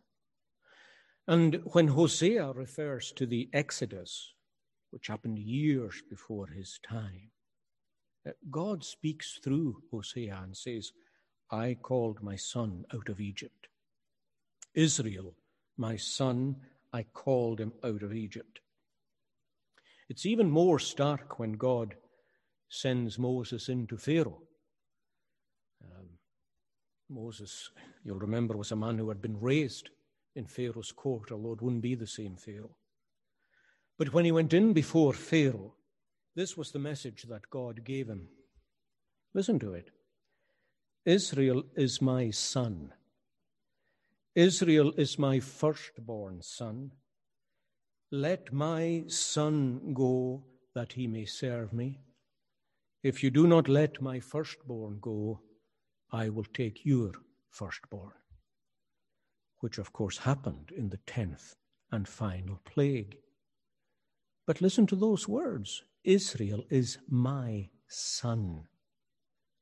[1.29, 4.33] And when Hosea refers to the Exodus,
[4.91, 7.31] which happened years before his time,
[8.27, 10.91] uh, God speaks through Hosea and says,
[11.51, 13.69] I called my son out of Egypt.
[14.73, 15.35] Israel,
[15.77, 16.57] my son,
[16.95, 18.61] I called him out of Egypt.
[20.09, 21.95] It's even more stark when God
[22.71, 24.41] sends Moses into Pharaoh.
[25.85, 26.09] Um,
[27.11, 27.71] Moses,
[28.03, 29.91] you'll remember, was a man who had been raised
[30.35, 32.77] in Pharaoh's court, although it wouldn't be the same Pharaoh.
[33.99, 35.75] But when he went in before Pharaoh,
[36.37, 38.29] this was the message that God gave him.
[39.35, 39.91] Listen to it.
[41.05, 42.93] Israel is my son.
[44.35, 46.93] Israel is my firstborn son.
[48.13, 52.01] Let my son go that he may serve me.
[53.03, 55.41] If you do not let my firstborn go,
[56.13, 57.13] I will take your
[57.51, 58.18] firstborn.
[59.61, 61.57] Which, of course, happened in the tenth
[61.91, 63.19] and final plague.
[64.47, 68.69] But listen to those words Israel is my son.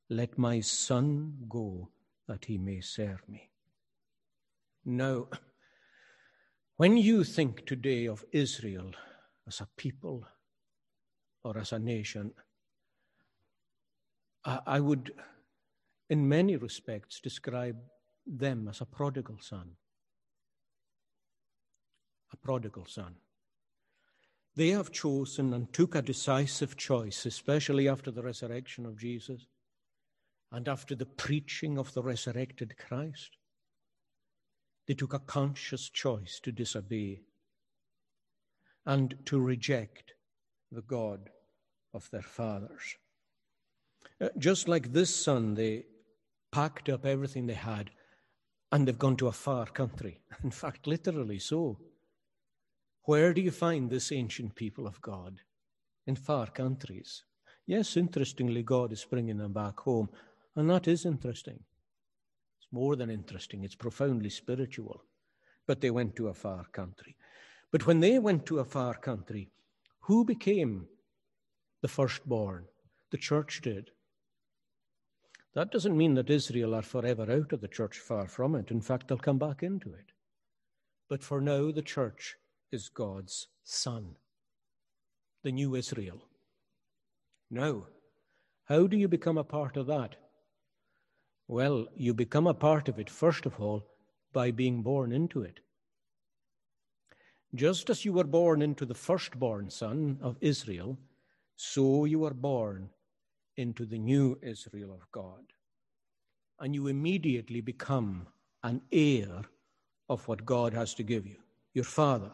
[0.08, 1.88] Let my son go
[2.28, 3.50] that he may serve me.
[4.84, 5.28] Now,
[6.76, 8.92] when you think today of Israel
[9.48, 10.26] as a people
[11.42, 12.32] or as a nation,
[14.44, 15.12] I would,
[16.08, 17.78] in many respects, describe
[18.26, 19.70] them as a prodigal son.
[22.32, 23.16] A prodigal son.
[24.54, 29.46] They have chosen and took a decisive choice, especially after the resurrection of Jesus
[30.50, 33.36] and after the preaching of the resurrected Christ,
[34.86, 37.20] they took a conscious choice to disobey
[38.86, 40.14] and to reject
[40.70, 41.28] the God
[41.92, 42.96] of their fathers.
[44.20, 45.84] Uh, just like this son, they
[46.52, 47.90] packed up everything they had
[48.72, 50.20] and they've gone to a far country.
[50.44, 51.78] In fact, literally so.
[53.06, 55.40] Where do you find this ancient people of God?
[56.08, 57.22] In far countries.
[57.64, 60.08] Yes, interestingly, God is bringing them back home,
[60.56, 61.60] and that is interesting.
[62.58, 65.04] It's more than interesting, it's profoundly spiritual.
[65.68, 67.14] But they went to a far country.
[67.70, 69.50] But when they went to a far country,
[70.00, 70.88] who became
[71.82, 72.64] the firstborn?
[73.12, 73.90] The church did.
[75.54, 78.72] That doesn't mean that Israel are forever out of the church, far from it.
[78.72, 80.06] In fact, they'll come back into it.
[81.08, 82.36] But for now, the church
[82.72, 84.16] is God's son,
[85.42, 86.22] the new Israel.
[87.50, 87.86] Now,
[88.64, 90.16] how do you become a part of that?
[91.48, 93.86] Well, you become a part of it, first of all,
[94.32, 95.60] by being born into it.
[97.54, 100.98] Just as you were born into the firstborn son of Israel,
[101.54, 102.90] so you were born
[103.56, 105.44] into the new Israel of God.
[106.58, 108.26] And you immediately become
[108.62, 109.42] an heir
[110.08, 111.36] of what God has to give you.
[111.72, 112.32] Your father,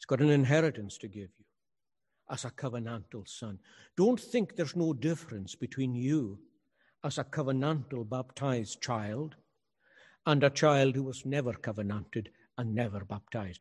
[0.00, 1.44] he's got an inheritance to give you
[2.30, 3.58] as a covenantal son.
[3.98, 6.38] Don't think there's no difference between you
[7.04, 9.34] as a covenantal baptized child
[10.24, 13.60] and a child who was never covenanted and never baptized.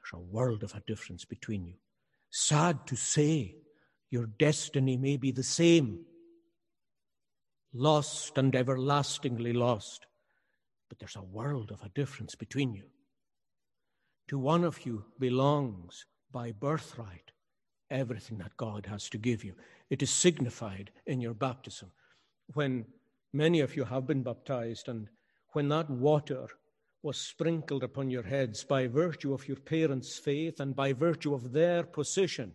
[0.00, 1.74] There's a world of a difference between you.
[2.30, 3.54] Sad to say,
[4.10, 6.00] your destiny may be the same
[7.72, 10.06] lost and everlastingly lost.
[10.88, 12.84] But there's a world of a difference between you.
[14.28, 17.32] To one of you belongs by birthright
[17.90, 19.54] everything that God has to give you.
[19.90, 21.90] It is signified in your baptism.
[22.54, 22.86] When
[23.32, 25.08] many of you have been baptized, and
[25.52, 26.48] when that water
[27.02, 31.52] was sprinkled upon your heads by virtue of your parents' faith and by virtue of
[31.52, 32.54] their position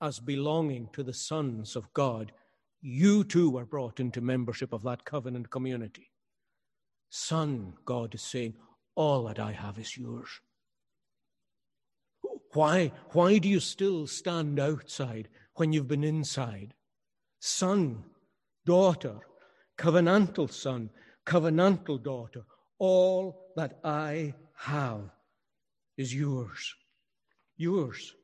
[0.00, 2.32] as belonging to the sons of God,
[2.80, 6.10] you too were brought into membership of that covenant community.
[7.10, 8.54] Son, God is saying,
[8.94, 10.28] all that I have is yours.
[12.58, 16.74] Why, why do you still stand outside when you've been inside?
[17.38, 18.02] Son,
[18.66, 19.14] daughter,
[19.78, 20.90] covenantal son,
[21.24, 22.42] covenantal daughter,
[22.80, 25.02] all that I have
[25.96, 26.74] is yours.
[27.56, 28.16] Yours.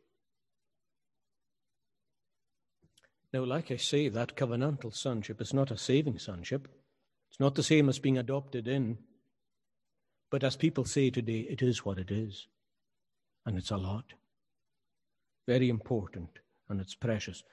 [3.33, 6.67] Now, like I say, that covenantal sonship is not a saving sonship.
[7.31, 8.99] It's not the same as being adopted in.
[10.29, 12.49] But as people say today, it is what it is.
[13.47, 14.15] And it's a lot.
[15.47, 16.31] Very important,
[16.69, 17.45] and it's precious.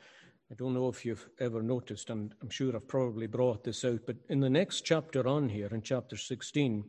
[0.52, 4.02] I don't know if you've ever noticed, and I'm sure I've probably brought this out,
[4.06, 6.84] but in the next chapter on here, in chapter 16,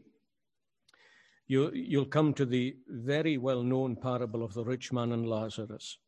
[1.47, 5.99] you, you'll come to the very well known parable of the rich man and Lazarus.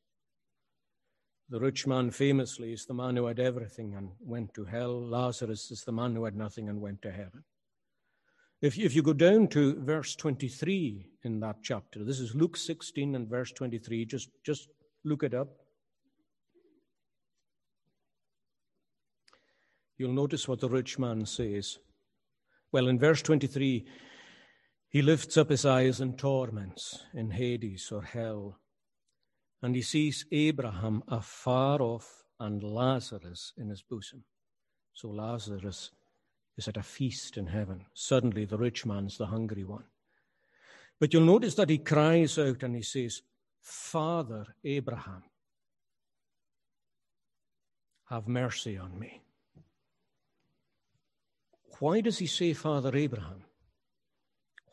[1.50, 5.00] The rich man famously is the man who had everything and went to hell.
[5.00, 7.44] Lazarus is the man who had nothing and went to heaven.
[8.62, 13.14] If, if you go down to verse 23 in that chapter, this is Luke 16
[13.14, 14.70] and verse 23, just, just
[15.04, 15.48] look it up.
[19.96, 21.78] You'll notice what the rich man says.
[22.72, 23.86] Well, in verse 23,
[24.88, 28.58] he lifts up his eyes in torments in Hades or hell
[29.64, 34.22] and he sees Abraham afar off and Lazarus in his bosom.
[34.92, 35.90] So Lazarus
[36.58, 37.86] is at a feast in heaven.
[37.94, 39.84] Suddenly, the rich man's the hungry one.
[41.00, 43.22] But you'll notice that he cries out and he says,
[43.64, 45.22] Father Abraham,
[48.10, 49.22] have mercy on me.
[51.78, 53.44] Why does he say Father Abraham?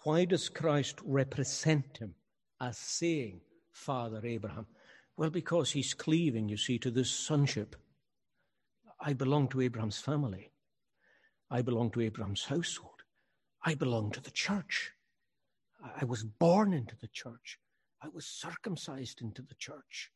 [0.04, 2.16] Why does Christ represent him
[2.60, 3.40] as saying
[3.72, 4.68] Father Abraham?
[5.16, 7.78] Well, because he's cleaving, you see, to this sonship.
[9.00, 10.52] I belong to Abraham's family.
[11.50, 13.04] I belong to Abraham's household.
[13.64, 14.92] I belong to the church.
[15.82, 17.58] I was born into the church.
[18.02, 20.12] I was circumcised into the church.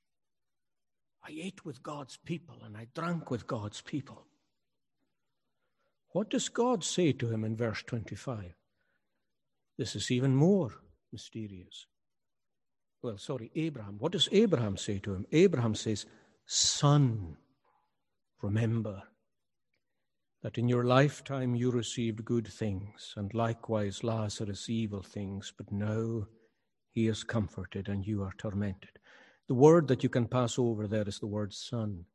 [1.24, 4.26] I ate with God's people and I drank with God's people.
[6.10, 8.54] What does God say to him in verse 25?
[9.78, 10.72] This is even more
[11.12, 11.88] mysterious
[13.06, 13.98] well, sorry, Abraham.
[14.00, 15.28] What does Abraham say to him?
[15.32, 16.08] Abraham says,
[16.48, 17.38] Son,
[18.42, 19.04] remember
[20.42, 26.26] that in your lifetime you received good things, and likewise Lazarus evil things, but now
[26.96, 28.98] he is comforted and you are tormented.
[29.50, 32.06] The word that you can pass over there is the word son.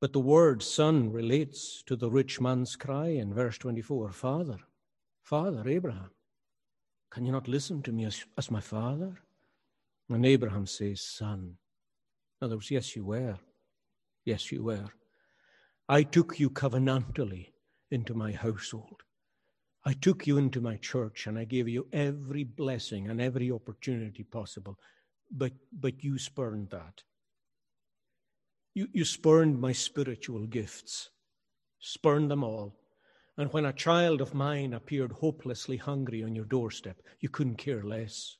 [0.00, 4.56] But the word son relates to the rich man's cry in verse 24 Father,
[5.22, 6.10] Father, Abraham,
[7.10, 9.18] can you not listen to me as, as my father?
[10.08, 11.56] And Abraham says, Son.
[12.40, 13.36] In other words, yes, you were.
[14.24, 14.88] Yes, you were.
[15.88, 17.48] I took you covenantally
[17.90, 19.02] into my household.
[19.84, 24.22] I took you into my church and I gave you every blessing and every opportunity
[24.22, 24.78] possible,
[25.30, 27.02] but, but you spurned that.
[28.74, 31.10] You, you spurned my spiritual gifts,
[31.80, 32.78] spurned them all.
[33.36, 37.82] And when a child of mine appeared hopelessly hungry on your doorstep, you couldn't care
[37.82, 38.36] less.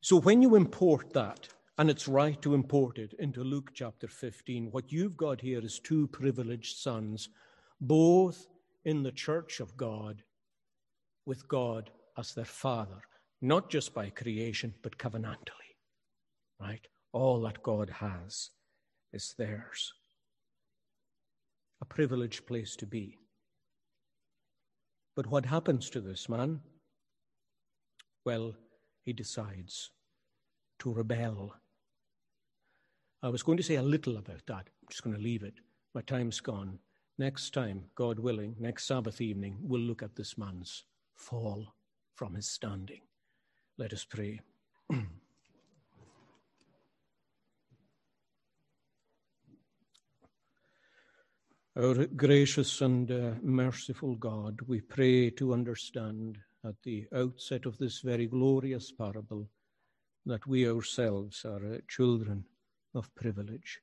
[0.00, 1.48] So when you import that,
[1.80, 5.78] and it's right to import it into Luke chapter 15, what you've got here is
[5.78, 7.30] two privileged sons,
[7.80, 8.48] both
[8.84, 10.22] in the church of God,
[11.24, 13.00] with God as their father,
[13.40, 15.72] not just by creation, but covenantally,
[16.60, 16.86] right?
[17.14, 18.50] All that God has
[19.14, 19.90] is theirs.
[21.80, 23.16] A privileged place to be.
[25.16, 26.60] But what happens to this man?
[28.26, 28.52] Well,
[29.02, 29.88] he decides
[30.80, 31.54] to rebel.
[33.22, 34.66] I was going to say a little about that.
[34.66, 35.60] I'm just going to leave it.
[35.94, 36.78] My time's gone.
[37.18, 41.74] Next time, God willing, next Sabbath evening, we'll look at this man's fall
[42.14, 43.02] from his standing.
[43.76, 44.40] Let us pray.
[51.76, 58.00] Our gracious and uh, merciful God, we pray to understand at the outset of this
[58.00, 59.46] very glorious parable
[60.24, 62.46] that we ourselves are uh, children
[62.94, 63.80] of privilege.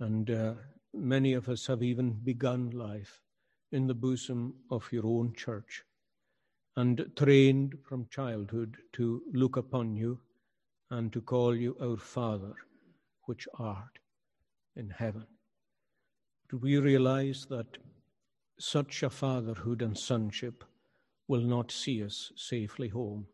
[0.00, 0.54] And uh,
[0.92, 3.20] many of us have even begun life
[3.72, 5.82] in the bosom of your own church
[6.76, 10.20] and trained from childhood to look upon you
[10.90, 12.52] and to call you our Father,
[13.24, 13.98] which art
[14.76, 15.26] in heaven.
[16.50, 17.78] Do we realize that
[18.58, 20.64] such a fatherhood and sonship
[21.28, 23.26] will not see us safely home.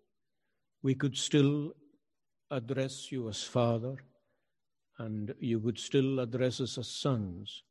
[0.82, 1.72] We could still
[2.51, 3.97] address you as Father,
[5.03, 7.64] and you would still address us as sons,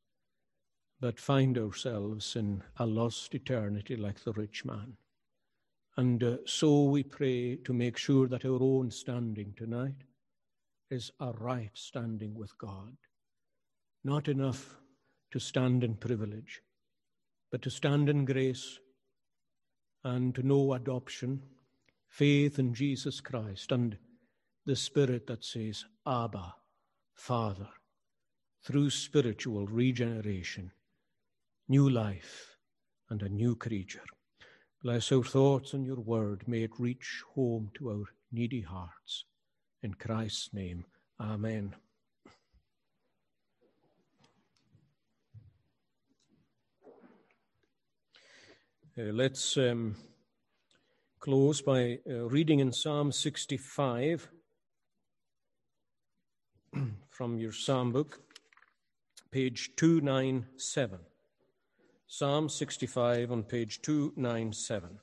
[0.99, 4.97] but find ourselves in a lost eternity like the rich man.
[5.95, 10.03] And uh, so we pray to make sure that our own standing tonight
[10.89, 12.97] is a right standing with God.
[14.03, 14.75] Not enough
[15.31, 16.61] to stand in privilege,
[17.49, 18.77] but to stand in grace
[20.03, 21.43] and to know adoption,
[22.09, 23.97] faith in Jesus Christ, and
[24.65, 26.55] the Spirit that says, Abba,
[27.15, 27.69] Father,
[28.63, 30.71] through spiritual regeneration,
[31.67, 32.57] new life,
[33.09, 34.05] and a new creature.
[34.83, 36.47] Bless our thoughts and your word.
[36.47, 39.25] May it reach home to our needy hearts.
[39.83, 40.85] In Christ's name,
[41.19, 41.75] Amen.
[48.97, 49.95] Uh, let's um,
[51.19, 54.27] close by uh, reading in Psalm 65
[57.09, 58.19] from your Psalm book,
[59.31, 60.99] page 297.
[62.07, 64.99] Psalm 65 on page 297.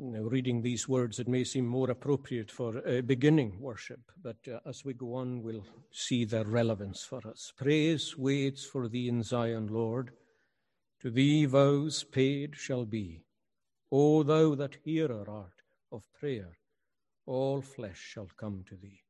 [0.00, 4.60] Now, reading these words, it may seem more appropriate for uh, beginning worship, but uh,
[4.64, 7.52] as we go on, we'll see their relevance for us.
[7.56, 10.12] Praise waits for thee in Zion, Lord.
[11.00, 13.22] To thee vows paid shall be.
[13.92, 16.58] O thou that hearer art of prayer,
[17.24, 19.00] all flesh shall come to thee.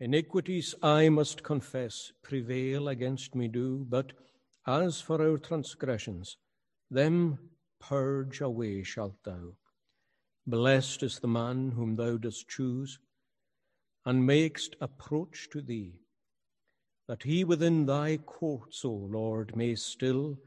[0.00, 4.12] Iniquities I must confess prevail against me do, but
[4.66, 6.36] as for our transgressions,
[6.90, 7.38] them
[7.80, 9.52] purge away shalt thou.
[10.46, 12.98] Blessed is the man whom thou dost choose,
[14.04, 16.00] and makest approach to thee,
[17.08, 20.38] that he within thy courts, O Lord, may still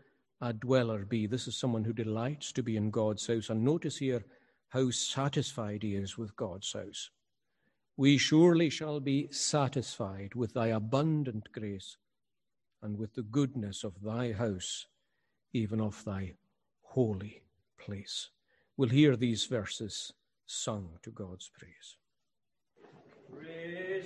[0.42, 1.28] a dweller be.
[1.28, 3.50] This is someone who delights to be in God's house.
[3.50, 4.24] And notice here
[4.70, 7.10] how satisfied he is with God's house.
[7.96, 11.98] We surely shall be satisfied with thy abundant grace
[12.82, 14.86] and with the goodness of thy house,
[15.54, 16.34] even of thy
[16.84, 17.42] holy
[17.80, 18.30] place
[18.78, 20.14] We'll hear these verses
[20.46, 21.98] sung to God's praise.
[23.34, 24.06] Praise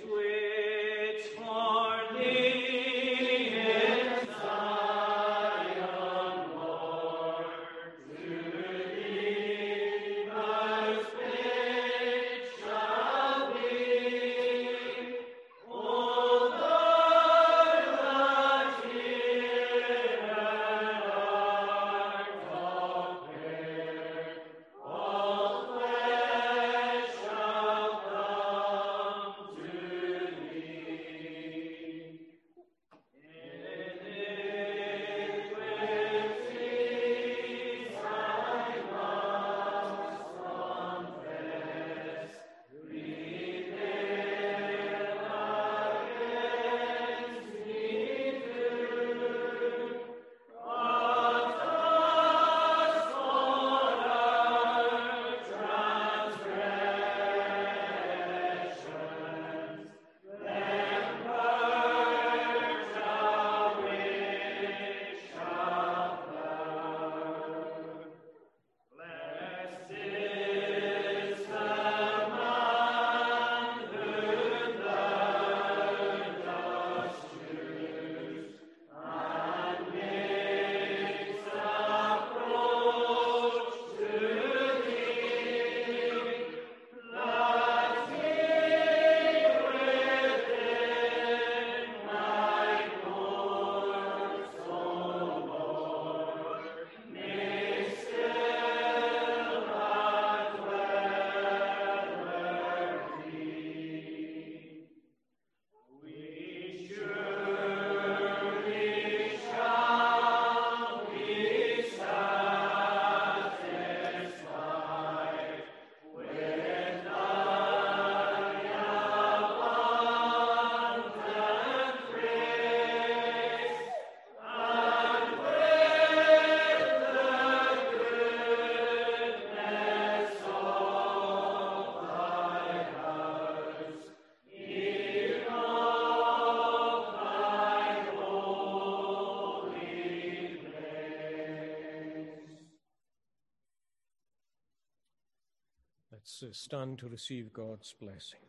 [146.52, 148.40] Stand to receive God's blessing.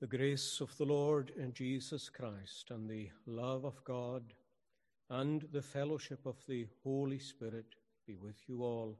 [0.00, 4.34] The grace of the Lord and Jesus Christ and the love of God
[5.08, 7.66] and the fellowship of the Holy Spirit
[8.06, 8.98] be with you all.